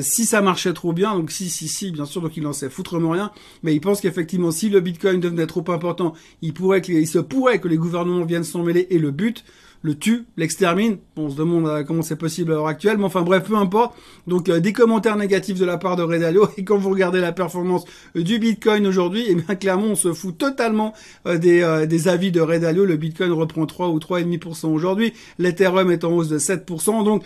si 0.00 0.24
ça 0.24 0.40
marchait 0.40 0.72
trop 0.72 0.92
bien, 0.92 1.14
donc 1.14 1.30
si, 1.30 1.48
si, 1.48 1.68
si, 1.68 1.90
bien 1.90 2.04
sûr, 2.06 2.22
donc 2.22 2.36
il 2.36 2.46
en 2.46 2.52
sait 2.52 2.70
foutrement 2.70 3.10
rien. 3.10 3.30
Mais 3.62 3.74
il 3.74 3.80
pense 3.80 4.00
qu'effectivement, 4.00 4.50
si 4.50 4.68
le 4.68 4.80
Bitcoin 4.80 5.20
devenait 5.20 5.46
trop 5.46 5.64
important, 5.70 6.14
il 6.42 6.54
se 6.54 7.18
pourrait 7.18 7.60
que 7.60 7.68
les 7.68 7.76
gouvernements 7.76 8.24
viennent 8.24 8.44
s'en 8.44 8.62
mêler 8.62 8.86
et 8.90 8.98
le 8.98 9.10
but, 9.10 9.44
le 9.86 9.94
tue, 9.94 10.26
l'extermine. 10.36 10.98
on 11.16 11.30
se 11.30 11.36
demande 11.36 11.68
euh, 11.68 11.84
comment 11.84 12.02
c'est 12.02 12.16
possible 12.16 12.50
à 12.50 12.56
l'heure 12.56 12.66
actuelle, 12.66 12.98
mais 12.98 13.04
enfin 13.04 13.22
bref, 13.22 13.44
peu 13.44 13.56
importe. 13.56 13.94
Donc 14.26 14.48
euh, 14.48 14.58
des 14.58 14.72
commentaires 14.72 15.16
négatifs 15.16 15.60
de 15.60 15.64
la 15.64 15.78
part 15.78 15.94
de 15.94 16.02
Redalio 16.02 16.48
et 16.56 16.64
quand 16.64 16.76
vous 16.76 16.90
regardez 16.90 17.20
la 17.20 17.30
performance 17.30 17.84
euh, 18.16 18.24
du 18.24 18.40
Bitcoin 18.40 18.84
aujourd'hui, 18.88 19.24
eh 19.28 19.36
bien 19.36 19.54
clairement 19.54 19.86
on 19.86 19.94
se 19.94 20.12
fout 20.12 20.36
totalement 20.36 20.92
des, 21.24 21.86
des 21.88 22.08
avis 22.08 22.32
de 22.32 22.40
Redalio. 22.40 22.84
Le 22.84 22.96
Bitcoin 22.96 23.30
reprend 23.30 23.64
3 23.64 23.90
ou 23.90 23.98
3,5% 23.98 24.66
aujourd'hui, 24.66 25.12
l'Ethereum 25.38 25.90
est 25.92 26.02
en 26.04 26.12
hausse 26.12 26.28
de 26.28 26.38
7%, 26.38 27.04
donc 27.04 27.22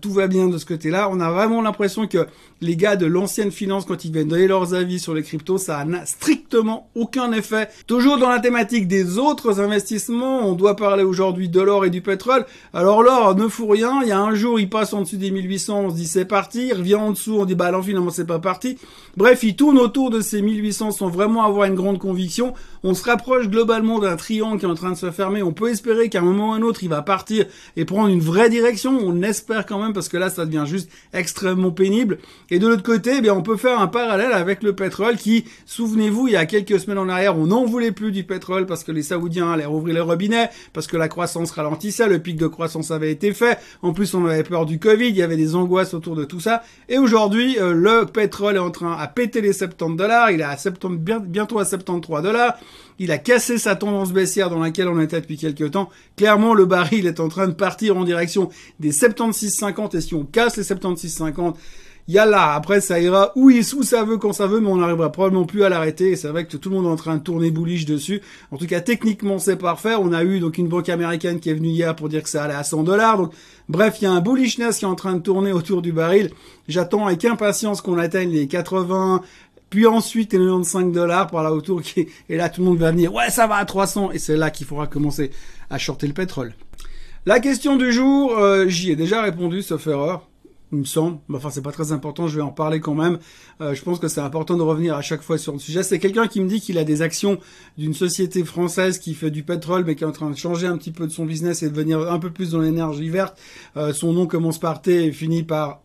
tout 0.00 0.12
va 0.12 0.28
bien 0.28 0.48
de 0.48 0.56
ce 0.56 0.64
côté-là. 0.64 1.08
On 1.10 1.18
a 1.18 1.30
vraiment 1.30 1.60
l'impression 1.62 2.06
que 2.06 2.26
les 2.60 2.76
gars 2.76 2.96
de 2.96 3.06
l'ancienne 3.06 3.50
finance, 3.50 3.84
quand 3.84 4.04
ils 4.04 4.12
viennent 4.12 4.28
donner 4.28 4.46
leurs 4.46 4.74
avis 4.74 5.00
sur 5.00 5.14
les 5.14 5.22
cryptos, 5.22 5.58
ça 5.58 5.84
n'a 5.84 6.06
strictement 6.06 6.88
aucun 6.94 7.32
effet. 7.32 7.68
Toujours 7.86 8.18
dans 8.18 8.30
la 8.30 8.40
thématique 8.40 8.86
des 8.86 9.18
autres 9.18 9.60
investissements, 9.60 10.48
on 10.48 10.54
doit 10.54 10.76
parler 10.76 11.02
aujourd'hui 11.02 11.48
de 11.48 11.60
l'or 11.60 11.84
et 11.84 11.90
du 11.90 12.00
pétrole. 12.04 12.46
Alors 12.72 13.02
l'or 13.02 13.34
ne 13.34 13.48
fout 13.48 13.68
rien. 13.68 14.00
Il 14.02 14.08
y 14.08 14.12
a 14.12 14.20
un 14.20 14.34
jour, 14.34 14.60
il 14.60 14.70
passe 14.70 14.92
en 14.92 15.02
dessus 15.02 15.16
des 15.16 15.32
1800, 15.32 15.80
on 15.80 15.90
se 15.90 15.96
dit 15.96 16.06
c'est 16.06 16.24
parti. 16.24 16.68
Il 16.68 16.74
revient 16.74 16.94
en 16.94 17.10
dessous, 17.10 17.36
on 17.40 17.44
dit 17.44 17.56
bah 17.56 17.72
non, 17.72 17.82
finalement 17.82 18.10
c'est 18.10 18.26
pas 18.26 18.38
parti. 18.38 18.78
Bref, 19.16 19.42
il 19.42 19.56
tourne 19.56 19.78
autour 19.78 20.10
de 20.10 20.20
ces 20.20 20.42
1800 20.42 20.92
sans 20.92 21.08
vraiment 21.08 21.44
avoir 21.44 21.64
une 21.64 21.74
grande 21.74 21.98
conviction. 21.98 22.54
On 22.82 22.94
se 22.94 23.04
rapproche 23.04 23.48
globalement 23.48 23.98
d'un 23.98 24.16
triangle 24.16 24.58
qui 24.58 24.66
est 24.66 24.68
en 24.68 24.74
train 24.74 24.92
de 24.92 24.96
se 24.96 25.10
fermer. 25.10 25.42
On 25.42 25.52
peut 25.52 25.70
espérer 25.70 26.08
qu'à 26.08 26.20
un 26.20 26.22
moment 26.22 26.50
ou 26.50 26.52
un 26.52 26.62
autre, 26.62 26.84
il 26.84 26.90
va 26.90 27.02
partir 27.02 27.46
et 27.76 27.84
prendre 27.84 28.08
une 28.08 28.20
vraie 28.20 28.50
direction. 28.50 28.98
On 29.02 29.22
espère 29.22 29.66
quand 29.66 29.80
même 29.80 29.92
parce 29.92 30.08
que 30.08 30.16
là, 30.16 30.30
ça 30.30 30.44
devient 30.44 30.64
juste 30.66 30.90
extrêmement 31.12 31.70
pénible. 31.70 32.18
Et 32.50 32.58
de 32.58 32.68
l'autre 32.68 32.82
côté, 32.82 33.14
eh 33.18 33.20
bien, 33.20 33.34
on 33.34 33.42
peut 33.42 33.56
faire 33.56 33.80
un 33.80 33.86
parallèle 33.86 34.32
avec 34.32 34.62
le 34.62 34.74
pétrole 34.74 35.16
qui, 35.16 35.44
souvenez-vous, 35.66 36.28
il 36.28 36.32
y 36.34 36.36
a 36.36 36.46
quelques 36.46 36.78
semaines 36.78 36.98
en 36.98 37.08
arrière, 37.08 37.38
on 37.38 37.46
n'en 37.46 37.64
voulait 37.64 37.92
plus 37.92 38.12
du 38.12 38.24
pétrole 38.24 38.66
parce 38.66 38.84
que 38.84 38.92
les 38.92 39.02
Saoudiens 39.02 39.52
allaient 39.52 39.64
rouvrir 39.64 39.94
les 39.94 40.00
robinets, 40.00 40.50
parce 40.72 40.86
que 40.86 40.96
la 40.96 41.08
croissance 41.08 41.50
ralentissait, 41.84 42.08
le 42.08 42.18
pic 42.18 42.36
de 42.36 42.46
croissance 42.46 42.90
avait 42.90 43.10
été 43.10 43.32
fait. 43.32 43.58
En 43.82 43.92
plus, 43.92 44.14
on 44.14 44.24
avait 44.26 44.42
peur 44.42 44.66
du 44.66 44.78
Covid, 44.78 45.08
il 45.08 45.16
y 45.16 45.22
avait 45.22 45.36
des 45.36 45.54
angoisses 45.54 45.94
autour 45.94 46.16
de 46.16 46.24
tout 46.24 46.40
ça. 46.40 46.62
Et 46.88 46.98
aujourd'hui, 46.98 47.58
euh, 47.58 47.72
le 47.72 48.06
pétrole 48.06 48.56
est 48.56 48.60
en 48.60 48.70
train 48.70 48.96
à 48.96 49.06
péter 49.06 49.40
les 49.40 49.52
70 49.52 49.96
dollars. 49.96 50.30
Il 50.30 50.40
est 50.40 50.44
à 50.44 50.56
70, 50.56 51.26
bientôt 51.26 51.58
à 51.58 51.64
73 51.64 52.22
dollars. 52.22 52.54
Il 52.98 53.10
a 53.10 53.18
cassé 53.18 53.58
sa 53.58 53.76
tendance 53.76 54.12
baissière 54.12 54.50
dans 54.50 54.60
laquelle 54.60 54.88
on 54.88 55.00
était 55.00 55.20
depuis 55.20 55.36
quelques 55.36 55.72
temps. 55.72 55.90
Clairement, 56.16 56.54
le 56.54 56.64
baril 56.64 57.06
est 57.06 57.20
en 57.20 57.28
train 57.28 57.48
de 57.48 57.54
partir 57.54 57.96
en 57.96 58.04
direction 58.04 58.50
des 58.78 58.92
76,50 58.92 59.96
et 59.96 60.00
si 60.00 60.14
on 60.14 60.24
casse 60.24 60.56
les 60.56 60.62
76,50, 60.62 61.54
il 62.06 62.14
y 62.14 62.18
a 62.18 62.26
là. 62.26 62.52
Après, 62.52 62.80
ça 62.80 63.00
ira 63.00 63.32
où, 63.34 63.50
il, 63.50 63.64
où 63.74 63.82
ça 63.82 64.04
veut, 64.04 64.18
quand 64.18 64.32
ça 64.32 64.46
veut, 64.46 64.60
mais 64.60 64.68
on 64.68 64.76
n'arrivera 64.76 65.10
probablement 65.10 65.46
plus 65.46 65.64
à 65.64 65.68
l'arrêter. 65.68 66.10
Et 66.10 66.16
c'est 66.16 66.28
vrai 66.28 66.46
que 66.46 66.56
tout 66.56 66.68
le 66.68 66.76
monde 66.76 66.84
est 66.84 66.90
en 66.90 66.96
train 66.96 67.16
de 67.16 67.22
tourner 67.22 67.50
bullish 67.50 67.86
dessus. 67.86 68.20
En 68.50 68.58
tout 68.58 68.66
cas, 68.66 68.80
techniquement, 68.80 69.38
c'est 69.38 69.56
parfait. 69.56 69.94
On 69.98 70.12
a 70.12 70.22
eu 70.22 70.38
donc 70.38 70.58
une 70.58 70.68
banque 70.68 70.88
américaine 70.90 71.40
qui 71.40 71.48
est 71.48 71.54
venue 71.54 71.68
hier 71.68 71.96
pour 71.96 72.08
dire 72.08 72.22
que 72.22 72.28
ça 72.28 72.44
allait 72.44 72.54
à 72.54 72.62
100 72.62 72.82
dollars. 72.82 73.16
Donc, 73.16 73.32
bref, 73.68 73.96
il 74.00 74.04
y 74.04 74.06
a 74.06 74.12
un 74.12 74.20
bullishness 74.20 74.78
qui 74.78 74.84
est 74.84 74.88
en 74.88 74.94
train 74.94 75.14
de 75.14 75.20
tourner 75.20 75.52
autour 75.52 75.80
du 75.80 75.92
baril. 75.92 76.30
J'attends 76.68 77.06
avec 77.06 77.24
impatience 77.24 77.80
qu'on 77.80 77.96
atteigne 77.96 78.30
les 78.30 78.48
80, 78.48 79.22
puis 79.70 79.86
ensuite 79.86 80.34
les 80.34 80.38
95 80.38 80.92
dollars 80.92 81.26
par 81.28 81.42
là 81.42 81.52
autour 81.52 81.80
et 81.96 82.36
là 82.36 82.48
tout 82.48 82.60
le 82.60 82.68
monde 82.68 82.78
va 82.78 82.92
venir 82.92 83.12
ouais 83.12 83.28
ça 83.30 83.48
va 83.48 83.56
à 83.56 83.64
300 83.64 84.12
et 84.12 84.20
c'est 84.20 84.36
là 84.36 84.50
qu'il 84.50 84.66
faudra 84.66 84.86
commencer 84.86 85.32
à 85.68 85.78
shorter 85.78 86.06
le 86.06 86.12
pétrole. 86.12 86.54
La 87.26 87.40
question 87.40 87.76
du 87.76 87.90
jour, 87.90 88.38
euh, 88.38 88.68
j'y 88.68 88.92
ai 88.92 88.96
déjà 88.96 89.22
répondu 89.22 89.62
sauf 89.62 89.86
erreur. 89.86 90.28
Il 90.74 90.80
me 90.80 90.84
semble. 90.84 91.18
Enfin, 91.32 91.50
c'est 91.50 91.62
pas 91.62 91.72
très 91.72 91.92
important, 91.92 92.26
je 92.26 92.36
vais 92.36 92.42
en 92.42 92.50
parler 92.52 92.80
quand 92.80 92.94
même. 92.94 93.18
Euh, 93.60 93.74
je 93.74 93.82
pense 93.82 93.98
que 93.98 94.08
c'est 94.08 94.20
important 94.20 94.56
de 94.56 94.62
revenir 94.62 94.96
à 94.96 95.02
chaque 95.02 95.22
fois 95.22 95.38
sur 95.38 95.52
le 95.52 95.58
sujet. 95.58 95.82
C'est 95.82 95.98
quelqu'un 95.98 96.26
qui 96.26 96.40
me 96.40 96.48
dit 96.48 96.60
qu'il 96.60 96.78
a 96.78 96.84
des 96.84 97.02
actions 97.02 97.38
d'une 97.78 97.94
société 97.94 98.44
française 98.44 98.98
qui 98.98 99.14
fait 99.14 99.30
du 99.30 99.42
pétrole, 99.42 99.84
mais 99.86 99.94
qui 99.94 100.04
est 100.04 100.06
en 100.06 100.12
train 100.12 100.30
de 100.30 100.36
changer 100.36 100.66
un 100.66 100.76
petit 100.76 100.92
peu 100.92 101.06
de 101.06 101.12
son 101.12 101.24
business 101.24 101.62
et 101.62 101.70
de 101.70 101.74
venir 101.74 102.00
un 102.10 102.18
peu 102.18 102.30
plus 102.30 102.50
dans 102.50 102.60
l'énergie 102.60 103.08
verte. 103.08 103.38
Euh, 103.76 103.92
son 103.92 104.12
nom 104.12 104.26
commence 104.26 104.58
par 104.58 104.82
T 104.82 105.06
et 105.06 105.12
finit 105.12 105.44
par 105.44 105.83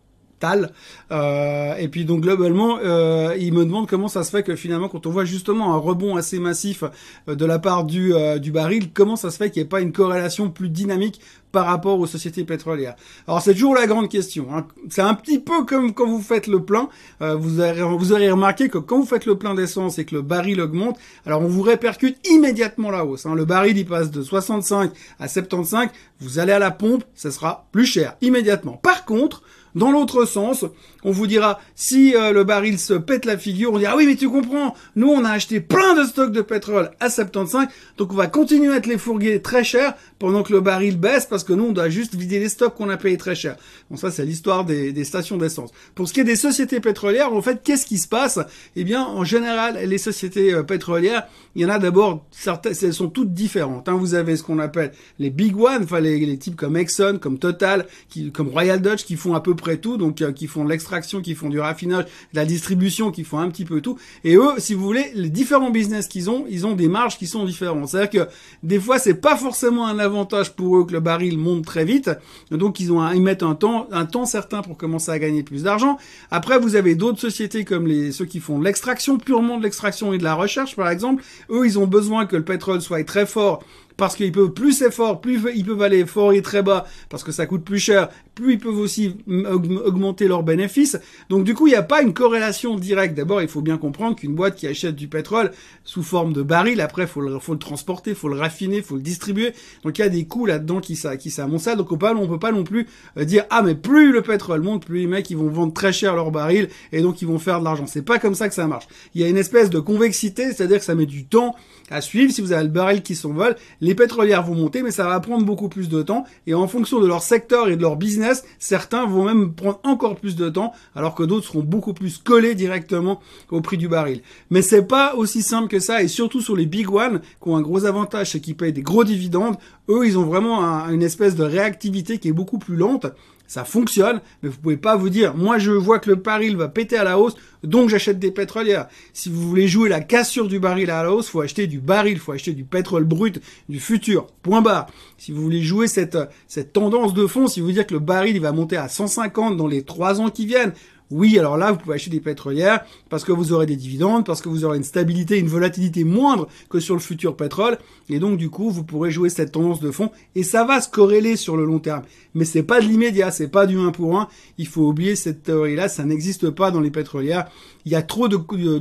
Euh, 1.12 1.74
et 1.76 1.88
puis 1.88 2.04
donc 2.04 2.22
globalement, 2.22 2.78
euh, 2.82 3.34
il 3.38 3.52
me 3.52 3.64
demande 3.64 3.88
comment 3.88 4.08
ça 4.08 4.24
se 4.24 4.30
fait 4.30 4.42
que 4.42 4.56
finalement, 4.56 4.88
quand 4.88 5.06
on 5.06 5.10
voit 5.10 5.24
justement 5.24 5.74
un 5.74 5.78
rebond 5.78 6.16
assez 6.16 6.38
massif 6.38 6.84
euh, 7.28 7.34
de 7.34 7.44
la 7.44 7.58
part 7.58 7.84
du, 7.84 8.14
euh, 8.14 8.38
du 8.38 8.50
baril, 8.52 8.90
comment 8.92 9.16
ça 9.16 9.30
se 9.30 9.36
fait 9.36 9.50
qu'il 9.50 9.62
n'y 9.62 9.66
ait 9.66 9.68
pas 9.68 9.80
une 9.80 9.92
corrélation 9.92 10.50
plus 10.50 10.68
dynamique 10.68 11.20
par 11.52 11.66
rapport 11.66 11.98
aux 11.98 12.06
sociétés 12.06 12.44
pétrolières? 12.44 12.94
Alors 13.26 13.42
c'est 13.42 13.52
toujours 13.52 13.74
la 13.74 13.86
grande 13.86 14.08
question. 14.08 14.48
Hein. 14.54 14.66
C'est 14.88 15.02
un 15.02 15.14
petit 15.14 15.38
peu 15.38 15.64
comme 15.64 15.92
quand 15.92 16.06
vous 16.06 16.22
faites 16.22 16.46
le 16.46 16.64
plein. 16.64 16.88
Euh, 17.22 17.34
vous, 17.34 17.60
aurez, 17.60 17.82
vous 17.82 18.12
aurez 18.12 18.30
remarqué 18.30 18.68
que 18.68 18.78
quand 18.78 18.98
vous 18.98 19.06
faites 19.06 19.26
le 19.26 19.36
plein 19.36 19.54
d'essence 19.54 19.98
et 19.98 20.04
que 20.04 20.14
le 20.14 20.22
baril 20.22 20.60
augmente, 20.60 20.98
alors 21.26 21.42
on 21.42 21.48
vous 21.48 21.62
répercute 21.62 22.16
immédiatement 22.28 22.90
la 22.90 23.04
hausse. 23.04 23.26
Hein. 23.26 23.34
Le 23.34 23.44
baril 23.44 23.76
il 23.76 23.86
passe 23.86 24.10
de 24.10 24.22
65 24.22 24.92
à 25.18 25.28
75. 25.28 25.88
Vous 26.20 26.38
allez 26.38 26.52
à 26.52 26.58
la 26.58 26.70
pompe, 26.70 27.04
ça 27.14 27.30
sera 27.30 27.66
plus 27.72 27.86
cher 27.86 28.16
immédiatement. 28.20 28.78
Par 28.82 29.04
contre, 29.04 29.42
dans 29.74 29.92
l'autre 29.92 30.24
sens, 30.24 30.64
on 31.04 31.12
vous 31.12 31.26
dira, 31.26 31.60
si 31.74 32.14
euh, 32.14 32.32
le 32.32 32.44
baril 32.44 32.78
se 32.78 32.94
pète 32.94 33.24
la 33.24 33.38
figure, 33.38 33.72
on 33.72 33.78
dira, 33.78 33.92
ah 33.94 33.96
oui, 33.96 34.06
mais 34.06 34.16
tu 34.16 34.28
comprends, 34.28 34.74
nous, 34.96 35.08
on 35.08 35.24
a 35.24 35.30
acheté 35.30 35.60
plein 35.60 35.94
de 35.94 36.04
stocks 36.04 36.32
de 36.32 36.42
pétrole 36.42 36.90
à 37.00 37.08
75, 37.08 37.68
donc 37.96 38.12
on 38.12 38.16
va 38.16 38.26
continuer 38.26 38.74
à 38.74 38.80
te 38.80 38.88
les 38.88 38.98
fourguer 38.98 39.40
très 39.40 39.64
cher 39.64 39.94
pendant 40.18 40.42
que 40.42 40.52
le 40.52 40.60
baril 40.60 40.98
baisse, 40.98 41.26
parce 41.26 41.44
que 41.44 41.52
nous, 41.52 41.64
on 41.64 41.72
doit 41.72 41.88
juste 41.88 42.14
vider 42.14 42.38
les 42.38 42.48
stocks 42.48 42.74
qu'on 42.74 42.90
a 42.90 42.96
payés 42.96 43.16
très 43.16 43.34
cher. 43.34 43.56
Bon, 43.90 43.96
ça, 43.96 44.10
c'est 44.10 44.24
l'histoire 44.24 44.64
des, 44.64 44.92
des, 44.92 45.04
stations 45.04 45.36
d'essence. 45.36 45.70
Pour 45.94 46.08
ce 46.08 46.12
qui 46.12 46.20
est 46.20 46.24
des 46.24 46.36
sociétés 46.36 46.80
pétrolières, 46.80 47.32
en 47.32 47.42
fait, 47.42 47.62
qu'est-ce 47.62 47.86
qui 47.86 47.98
se 47.98 48.08
passe? 48.08 48.38
Eh 48.76 48.84
bien, 48.84 49.02
en 49.04 49.24
général, 49.24 49.78
les 49.82 49.98
sociétés 49.98 50.52
euh, 50.52 50.62
pétrolières, 50.62 51.26
il 51.54 51.62
y 51.62 51.66
en 51.66 51.70
a 51.70 51.78
d'abord, 51.78 52.26
certaines, 52.30 52.74
elles 52.82 52.94
sont 52.94 53.08
toutes 53.08 53.32
différentes. 53.32 53.88
Hein. 53.88 53.96
Vous 53.98 54.14
avez 54.14 54.36
ce 54.36 54.42
qu'on 54.42 54.58
appelle 54.58 54.92
les 55.18 55.30
big 55.30 55.56
ones, 55.56 55.84
enfin 55.84 56.00
les, 56.00 56.18
les 56.18 56.38
types 56.38 56.56
comme 56.56 56.76
Exxon, 56.76 57.18
comme 57.20 57.38
Total, 57.38 57.86
qui, 58.08 58.30
comme 58.30 58.48
Royal 58.48 58.80
Dutch, 58.80 59.04
qui 59.04 59.16
font 59.16 59.34
à 59.34 59.40
peu 59.40 59.54
tout, 59.60 59.96
donc 59.96 60.22
euh, 60.22 60.32
qui 60.32 60.46
font 60.46 60.64
l'extraction, 60.64 61.20
qui 61.20 61.34
font 61.34 61.48
du 61.48 61.60
raffinage, 61.60 62.04
la 62.32 62.44
distribution, 62.44 63.10
qui 63.10 63.24
font 63.24 63.38
un 63.38 63.48
petit 63.50 63.64
peu 63.64 63.80
tout. 63.80 63.98
Et 64.24 64.36
eux, 64.36 64.52
si 64.58 64.74
vous 64.74 64.84
voulez, 64.84 65.10
les 65.14 65.30
différents 65.30 65.70
business 65.70 66.08
qu'ils 66.08 66.30
ont, 66.30 66.44
ils 66.48 66.66
ont 66.66 66.74
des 66.74 66.88
marges 66.88 67.18
qui 67.18 67.26
sont 67.26 67.44
différentes. 67.44 67.88
C'est-à-dire 67.88 68.26
que 68.26 68.30
des 68.62 68.80
fois, 68.80 68.98
c'est 68.98 69.14
pas 69.14 69.36
forcément 69.36 69.86
un 69.86 69.98
avantage 69.98 70.54
pour 70.54 70.76
eux 70.78 70.84
que 70.84 70.92
le 70.92 71.00
baril 71.00 71.38
monte 71.38 71.64
très 71.64 71.84
vite, 71.84 72.10
donc 72.50 72.80
ils 72.80 72.92
ont 72.92 73.10
ils 73.12 73.22
mettent 73.22 73.42
un 73.42 73.54
temps 73.54 73.88
un 73.92 74.06
temps 74.06 74.26
certain 74.26 74.62
pour 74.62 74.76
commencer 74.76 75.10
à 75.10 75.18
gagner 75.18 75.42
plus 75.42 75.62
d'argent. 75.64 75.98
Après, 76.30 76.58
vous 76.58 76.76
avez 76.76 76.94
d'autres 76.94 77.20
sociétés 77.20 77.64
comme 77.64 77.86
les 77.86 78.12
ceux 78.12 78.24
qui 78.24 78.40
font 78.40 78.60
l'extraction 78.60 79.18
purement 79.18 79.58
de 79.58 79.62
l'extraction 79.62 80.12
et 80.12 80.18
de 80.18 80.24
la 80.24 80.34
recherche, 80.34 80.76
par 80.76 80.88
exemple. 80.88 81.22
Eux, 81.50 81.66
ils 81.66 81.78
ont 81.78 81.86
besoin 81.86 82.26
que 82.26 82.36
le 82.36 82.44
pétrole 82.44 82.80
soit 82.80 83.04
très 83.04 83.26
fort 83.26 83.62
parce 84.00 84.16
qu'ils 84.16 84.32
peuvent 84.32 84.52
plus 84.52 84.72
c'est 84.72 84.90
fort, 84.90 85.20
plus 85.20 85.42
ils 85.54 85.64
peuvent 85.64 85.82
aller 85.82 86.06
fort 86.06 86.32
et 86.32 86.40
très 86.40 86.62
bas 86.62 86.86
parce 87.10 87.22
que 87.22 87.32
ça 87.32 87.44
coûte 87.44 87.64
plus 87.64 87.78
cher, 87.78 88.08
plus 88.40 88.54
ils 88.54 88.58
peuvent 88.58 88.78
aussi 88.78 89.16
augmenter 89.28 90.28
leurs 90.28 90.42
bénéfices. 90.42 90.98
Donc 91.28 91.44
du 91.44 91.54
coup, 91.54 91.66
il 91.66 91.70
n'y 91.70 91.76
a 91.76 91.82
pas 91.82 92.02
une 92.02 92.14
corrélation 92.14 92.76
directe. 92.76 93.14
D'abord, 93.14 93.42
il 93.42 93.48
faut 93.48 93.60
bien 93.60 93.76
comprendre 93.76 94.16
qu'une 94.16 94.34
boîte 94.34 94.56
qui 94.56 94.66
achète 94.66 94.96
du 94.96 95.08
pétrole 95.08 95.50
sous 95.84 96.02
forme 96.02 96.32
de 96.32 96.42
baril, 96.42 96.80
après, 96.80 97.06
faut 97.06 97.20
le, 97.20 97.38
faut 97.38 97.52
le 97.52 97.58
transporter, 97.58 98.14
faut 98.14 98.28
le 98.28 98.36
raffiner, 98.36 98.82
faut 98.82 98.96
le 98.96 99.02
distribuer. 99.02 99.52
Donc 99.84 99.98
il 99.98 100.02
y 100.02 100.04
a 100.04 100.08
des 100.08 100.24
coûts 100.24 100.46
là-dedans 100.46 100.80
qui 100.80 100.96
ça, 100.96 101.16
qui 101.16 101.30
s'amoncellent. 101.30 101.76
Donc 101.76 101.92
on 101.92 101.98
peut, 101.98 102.06
on 102.08 102.28
peut 102.28 102.38
pas 102.38 102.52
non 102.52 102.64
plus 102.64 102.86
euh, 103.16 103.24
dire 103.24 103.44
ah 103.50 103.62
mais 103.62 103.74
plus 103.74 104.12
le 104.12 104.22
pétrole 104.22 104.62
monte, 104.62 104.86
plus 104.86 105.00
les 105.00 105.06
mecs 105.06 105.28
ils 105.30 105.36
vont 105.36 105.48
vendre 105.48 105.72
très 105.72 105.92
cher 105.92 106.16
leur 106.16 106.30
baril 106.30 106.68
et 106.92 107.02
donc 107.02 107.22
ils 107.22 107.28
vont 107.28 107.38
faire 107.38 107.60
de 107.60 107.64
l'argent. 107.64 107.86
C'est 107.86 108.02
pas 108.02 108.18
comme 108.18 108.34
ça 108.34 108.48
que 108.48 108.54
ça 108.54 108.66
marche. 108.66 108.86
Il 109.14 109.20
y 109.20 109.24
a 109.24 109.28
une 109.28 109.36
espèce 109.36 109.70
de 109.70 109.80
convexité, 109.80 110.52
c'est-à-dire 110.52 110.78
que 110.78 110.84
ça 110.84 110.94
met 110.94 111.06
du 111.06 111.26
temps 111.26 111.54
à 111.90 112.00
suivre. 112.00 112.32
Si 112.32 112.40
vous 112.40 112.52
avez 112.52 112.64
le 112.64 112.70
baril 112.70 113.02
qui 113.02 113.14
s'envole, 113.14 113.56
les 113.80 113.94
pétrolières 113.94 114.44
vont 114.44 114.54
monter, 114.54 114.82
mais 114.82 114.90
ça 114.90 115.06
va 115.06 115.18
prendre 115.20 115.44
beaucoup 115.44 115.68
plus 115.68 115.88
de 115.88 116.02
temps. 116.02 116.24
Et 116.46 116.54
en 116.54 116.68
fonction 116.68 117.00
de 117.00 117.06
leur 117.06 117.22
secteur 117.22 117.68
et 117.68 117.76
de 117.76 117.82
leur 117.82 117.96
business, 117.96 118.29
certains 118.58 119.06
vont 119.06 119.24
même 119.24 119.54
prendre 119.54 119.80
encore 119.84 120.16
plus 120.16 120.36
de 120.36 120.48
temps, 120.48 120.72
alors 120.94 121.14
que 121.14 121.22
d'autres 121.22 121.46
seront 121.46 121.62
beaucoup 121.62 121.94
plus 121.94 122.18
collés 122.18 122.54
directement 122.54 123.20
au 123.50 123.60
prix 123.60 123.76
du 123.76 123.88
baril. 123.88 124.22
Mais 124.50 124.62
c'est 124.62 124.86
pas 124.86 125.14
aussi 125.14 125.42
simple 125.42 125.68
que 125.68 125.80
ça, 125.80 126.02
et 126.02 126.08
surtout 126.08 126.40
sur 126.40 126.56
les 126.56 126.66
big 126.66 126.90
ones, 126.90 127.20
qui 127.42 127.48
ont 127.48 127.56
un 127.56 127.62
gros 127.62 127.84
avantage, 127.84 128.30
c'est 128.30 128.40
qu'ils 128.40 128.56
payent 128.56 128.72
des 128.72 128.82
gros 128.82 129.04
dividendes. 129.04 129.56
Eux, 129.88 130.06
ils 130.06 130.18
ont 130.18 130.24
vraiment 130.24 130.62
une 130.88 131.02
espèce 131.02 131.34
de 131.34 131.44
réactivité 131.44 132.18
qui 132.18 132.28
est 132.28 132.32
beaucoup 132.32 132.58
plus 132.58 132.76
lente 132.76 133.06
ça 133.50 133.64
fonctionne, 133.64 134.20
mais 134.44 134.48
vous 134.48 134.58
pouvez 134.58 134.76
pas 134.76 134.94
vous 134.94 135.10
dire, 135.10 135.34
moi 135.34 135.58
je 135.58 135.72
vois 135.72 135.98
que 135.98 136.08
le 136.08 136.14
baril 136.14 136.56
va 136.56 136.68
péter 136.68 136.96
à 136.96 137.02
la 137.02 137.18
hausse, 137.18 137.34
donc 137.64 137.88
j'achète 137.88 138.20
des 138.20 138.30
pétrolières. 138.30 138.86
Si 139.12 139.28
vous 139.28 139.40
voulez 139.40 139.66
jouer 139.66 139.88
la 139.88 139.98
cassure 139.98 140.46
du 140.46 140.60
baril 140.60 140.88
à 140.88 141.02
la 141.02 141.12
hausse, 141.12 141.28
faut 141.28 141.40
acheter 141.40 141.66
du 141.66 141.80
baril, 141.80 142.20
faut 142.20 142.30
acheter 142.30 142.52
du 142.52 142.62
pétrole 142.62 143.02
brut, 143.02 143.42
du 143.68 143.80
futur. 143.80 144.28
Point 144.44 144.62
barre. 144.62 144.86
Si 145.18 145.32
vous 145.32 145.42
voulez 145.42 145.62
jouer 145.62 145.88
cette, 145.88 146.16
cette 146.46 146.72
tendance 146.72 147.12
de 147.12 147.26
fond, 147.26 147.48
si 147.48 147.60
vous 147.60 147.72
dire 147.72 147.88
que 147.88 147.94
le 147.94 147.98
baril 147.98 148.36
il 148.36 148.40
va 148.40 148.52
monter 148.52 148.76
à 148.76 148.88
150 148.88 149.56
dans 149.56 149.66
les 149.66 149.82
trois 149.82 150.20
ans 150.20 150.30
qui 150.30 150.46
viennent, 150.46 150.72
oui, 151.10 151.38
alors 151.38 151.56
là, 151.56 151.72
vous 151.72 151.78
pouvez 151.78 151.96
acheter 151.96 152.10
des 152.10 152.20
pétrolières 152.20 152.84
parce 153.08 153.24
que 153.24 153.32
vous 153.32 153.52
aurez 153.52 153.66
des 153.66 153.76
dividendes, 153.76 154.24
parce 154.24 154.40
que 154.40 154.48
vous 154.48 154.64
aurez 154.64 154.76
une 154.76 154.84
stabilité, 154.84 155.38
une 155.38 155.48
volatilité 155.48 156.04
moindre 156.04 156.46
que 156.68 156.78
sur 156.78 156.94
le 156.94 157.00
futur 157.00 157.36
pétrole. 157.36 157.78
Et 158.08 158.20
donc, 158.20 158.38
du 158.38 158.48
coup, 158.48 158.70
vous 158.70 158.84
pourrez 158.84 159.10
jouer 159.10 159.28
cette 159.28 159.52
tendance 159.52 159.80
de 159.80 159.90
fond 159.90 160.10
et 160.36 160.44
ça 160.44 160.64
va 160.64 160.80
se 160.80 160.88
corréler 160.88 161.34
sur 161.34 161.56
le 161.56 161.64
long 161.64 161.80
terme. 161.80 162.02
Mais 162.34 162.44
c'est 162.44 162.62
pas 162.62 162.80
de 162.80 162.86
l'immédiat, 162.86 163.32
c'est 163.32 163.48
pas 163.48 163.66
du 163.66 163.76
1 163.76 163.90
pour 163.90 164.18
1. 164.18 164.28
Il 164.58 164.68
faut 164.68 164.86
oublier 164.86 165.16
cette 165.16 165.42
théorie-là, 165.42 165.88
ça 165.88 166.04
n'existe 166.04 166.50
pas 166.50 166.70
dans 166.70 166.80
les 166.80 166.92
pétrolières. 166.92 167.48
Il 167.84 167.92
y 167.92 167.96
a 167.96 168.02
trop 168.02 168.28
de, 168.28 168.36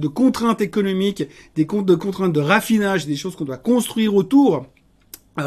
contraintes 0.08 0.62
économiques, 0.62 1.24
des 1.56 1.66
de 1.66 1.96
contraintes 1.96 2.34
de 2.34 2.42
raffinage, 2.42 3.08
des 3.08 3.16
choses 3.16 3.36
qu'on 3.36 3.46
doit 3.46 3.58
construire 3.58 4.14
autour 4.14 4.68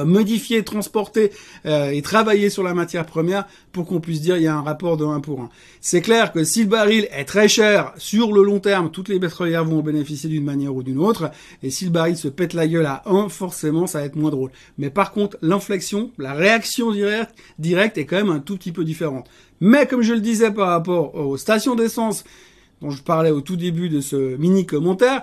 modifier, 0.04 0.62
transporter 0.64 1.30
euh, 1.66 1.90
et 1.90 2.02
travailler 2.02 2.50
sur 2.50 2.62
la 2.62 2.74
matière 2.74 3.06
première 3.06 3.46
pour 3.72 3.86
qu'on 3.86 4.00
puisse 4.00 4.20
dire 4.20 4.36
il 4.36 4.42
y 4.42 4.46
a 4.46 4.54
un 4.54 4.62
rapport 4.62 4.96
de 4.96 5.04
1 5.04 5.20
pour 5.20 5.40
1. 5.40 5.50
C'est 5.80 6.00
clair 6.00 6.32
que 6.32 6.44
si 6.44 6.62
le 6.62 6.68
baril 6.68 7.08
est 7.12 7.24
très 7.24 7.48
cher 7.48 7.92
sur 7.96 8.32
le 8.32 8.42
long 8.42 8.60
terme, 8.60 8.90
toutes 8.90 9.08
les 9.08 9.20
pétrolières 9.20 9.64
vont 9.64 9.78
en 9.78 9.82
bénéficier 9.82 10.28
d'une 10.28 10.44
manière 10.44 10.74
ou 10.74 10.82
d'une 10.82 10.98
autre, 10.98 11.30
et 11.62 11.70
si 11.70 11.84
le 11.84 11.90
baril 11.90 12.16
se 12.16 12.28
pète 12.28 12.54
la 12.54 12.66
gueule 12.66 12.86
à 12.86 13.02
1, 13.06 13.28
forcément 13.28 13.86
ça 13.86 14.00
va 14.00 14.06
être 14.06 14.16
moins 14.16 14.30
drôle. 14.30 14.50
Mais 14.78 14.90
par 14.90 15.12
contre, 15.12 15.36
l'inflexion, 15.42 16.10
la 16.18 16.32
réaction 16.32 16.92
directe, 16.92 17.34
directe 17.58 17.98
est 17.98 18.06
quand 18.06 18.16
même 18.16 18.30
un 18.30 18.40
tout 18.40 18.56
petit 18.56 18.72
peu 18.72 18.84
différente. 18.84 19.28
Mais 19.60 19.86
comme 19.86 20.02
je 20.02 20.14
le 20.14 20.20
disais 20.20 20.50
par 20.50 20.68
rapport 20.68 21.14
aux 21.14 21.36
stations 21.36 21.74
d'essence 21.74 22.24
dont 22.80 22.90
je 22.90 23.02
parlais 23.02 23.30
au 23.30 23.40
tout 23.40 23.56
début 23.56 23.88
de 23.88 24.00
ce 24.00 24.36
mini 24.36 24.66
commentaire, 24.66 25.22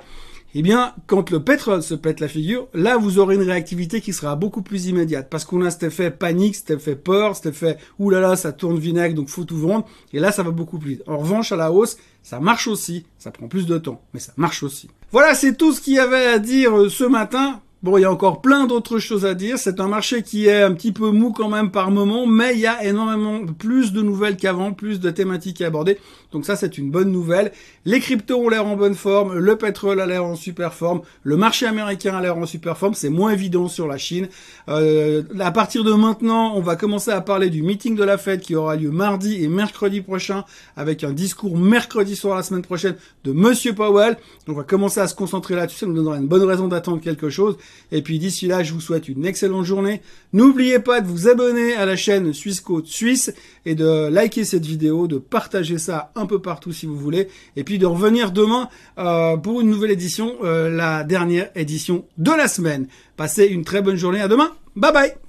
eh 0.55 0.63
bien, 0.63 0.93
quand 1.05 1.29
le 1.29 1.43
pétrole 1.43 1.83
se 1.83 1.93
pète 1.93 2.19
la 2.19 2.27
figure, 2.27 2.67
là, 2.73 2.97
vous 2.97 3.19
aurez 3.19 3.35
une 3.35 3.43
réactivité 3.43 4.01
qui 4.01 4.13
sera 4.13 4.35
beaucoup 4.35 4.63
plus 4.63 4.87
immédiate. 4.87 5.29
Parce 5.29 5.45
qu'on 5.45 5.63
a 5.63 5.69
cet 5.69 5.83
effet 5.83 6.09
panique, 6.09 6.55
cet 6.55 6.71
effet 6.71 6.95
peur, 6.95 7.35
cet 7.35 7.47
effet, 7.47 7.77
oulala, 7.99 8.35
ça 8.35 8.51
tourne 8.51 8.79
vinaigre, 8.79 9.13
donc 9.13 9.29
faut 9.29 9.43
tout 9.43 9.57
vendre. 9.57 9.85
Et 10.11 10.19
là, 10.19 10.31
ça 10.31 10.41
va 10.41 10.49
beaucoup 10.49 10.79
plus 10.79 10.91
vite. 10.91 11.03
En 11.05 11.19
revanche, 11.19 11.51
à 11.51 11.55
la 11.55 11.71
hausse, 11.71 11.97
ça 12.23 12.39
marche 12.39 12.67
aussi. 12.67 13.05
Ça 13.19 13.29
prend 13.29 13.47
plus 13.47 13.67
de 13.67 13.77
temps, 13.77 14.01
mais 14.13 14.19
ça 14.19 14.33
marche 14.37 14.63
aussi. 14.63 14.89
Voilà, 15.11 15.35
c'est 15.35 15.55
tout 15.55 15.71
ce 15.71 15.81
qu'il 15.81 15.93
y 15.93 15.99
avait 15.99 16.25
à 16.25 16.39
dire 16.39 16.75
euh, 16.75 16.89
ce 16.89 17.03
matin. 17.03 17.61
Bon, 17.81 17.97
il 17.97 18.01
y 18.01 18.05
a 18.05 18.11
encore 18.11 18.41
plein 18.41 18.67
d'autres 18.67 18.99
choses 18.99 19.25
à 19.25 19.33
dire. 19.33 19.57
C'est 19.57 19.79
un 19.79 19.87
marché 19.87 20.21
qui 20.21 20.47
est 20.47 20.63
un 20.63 20.73
petit 20.73 20.91
peu 20.91 21.11
mou 21.11 21.31
quand 21.31 21.47
même 21.47 21.71
par 21.71 21.91
moment, 21.91 22.27
mais 22.27 22.53
il 22.53 22.59
y 22.59 22.67
a 22.67 22.83
énormément 22.83 23.45
plus 23.57 23.93
de 23.93 24.01
nouvelles 24.01 24.35
qu'avant, 24.35 24.73
plus 24.73 24.99
de 24.99 25.09
thématiques 25.11 25.61
à 25.61 25.67
aborder. 25.67 25.97
Donc 26.31 26.45
ça, 26.45 26.55
c'est 26.55 26.77
une 26.77 26.91
bonne 26.91 27.11
nouvelle. 27.11 27.51
Les 27.85 27.99
cryptos 27.99 28.39
ont 28.39 28.49
l'air 28.49 28.65
en 28.65 28.75
bonne 28.75 28.95
forme, 28.95 29.37
le 29.37 29.55
pétrole 29.55 29.99
a 29.99 30.05
l'air 30.05 30.23
en 30.23 30.35
super 30.35 30.73
forme, 30.73 31.01
le 31.23 31.37
marché 31.37 31.65
américain 31.65 32.15
a 32.15 32.21
l'air 32.21 32.37
en 32.37 32.45
super 32.45 32.77
forme. 32.77 32.93
C'est 32.93 33.09
moins 33.09 33.31
évident 33.31 33.67
sur 33.67 33.87
la 33.87 33.97
Chine. 33.97 34.27
Euh, 34.67 35.23
à 35.39 35.51
partir 35.51 35.83
de 35.83 35.93
maintenant, 35.93 36.53
on 36.55 36.61
va 36.61 36.75
commencer 36.75 37.11
à 37.11 37.21
parler 37.21 37.49
du 37.49 37.63
meeting 37.63 37.95
de 37.95 38.03
la 38.03 38.17
Fed 38.17 38.41
qui 38.41 38.55
aura 38.55 38.75
lieu 38.75 38.91
mardi 38.91 39.43
et 39.43 39.47
mercredi 39.47 40.01
prochain, 40.01 40.45
avec 40.77 41.03
un 41.03 41.13
discours 41.13 41.57
mercredi 41.57 42.15
soir 42.15 42.35
la 42.35 42.43
semaine 42.43 42.61
prochaine 42.61 42.95
de 43.23 43.31
Monsieur 43.31 43.73
Powell. 43.73 44.17
On 44.47 44.53
va 44.53 44.63
commencer 44.63 44.99
à 44.99 45.07
se 45.07 45.15
concentrer 45.15 45.55
là-dessus. 45.55 45.79
Ça 45.79 45.85
nous 45.85 45.93
donnera 45.93 46.17
une 46.17 46.27
bonne 46.27 46.43
raison 46.43 46.67
d'attendre 46.67 47.01
quelque 47.01 47.29
chose. 47.29 47.57
Et 47.91 48.01
puis 48.01 48.19
d'ici 48.19 48.47
là, 48.47 48.63
je 48.63 48.73
vous 48.73 48.81
souhaite 48.81 49.07
une 49.07 49.25
excellente 49.25 49.65
journée. 49.65 50.01
N'oubliez 50.33 50.79
pas 50.79 51.01
de 51.01 51.07
vous 51.07 51.27
abonner 51.27 51.73
à 51.73 51.85
la 51.85 51.95
chaîne 51.95 52.33
Suisse 52.33 52.61
Côte 52.61 52.87
Suisse 52.87 53.33
et 53.69 53.75
de 53.75 54.07
liker 54.09 54.45
cette 54.45 54.65
vidéo, 54.65 55.07
de 55.07 55.19
partager 55.19 55.77
ça 55.77 56.11
un 56.15 56.25
peu 56.25 56.41
partout 56.41 56.73
si 56.73 56.87
vous 56.87 56.97
voulez. 56.97 57.27
Et 57.55 57.63
puis 57.63 57.77
de 57.77 57.85
revenir 57.85 58.31
demain 58.31 58.67
euh, 58.97 59.37
pour 59.37 59.61
une 59.61 59.69
nouvelle 59.69 59.91
édition, 59.91 60.37
euh, 60.43 60.71
la 60.71 61.03
dernière 61.03 61.51
édition 61.55 62.05
de 62.17 62.31
la 62.31 62.47
semaine. 62.47 62.87
Passez 63.15 63.45
une 63.45 63.63
très 63.63 63.83
bonne 63.83 63.95
journée. 63.95 64.21
À 64.21 64.27
demain. 64.27 64.53
Bye 64.75 64.91
bye. 64.91 65.28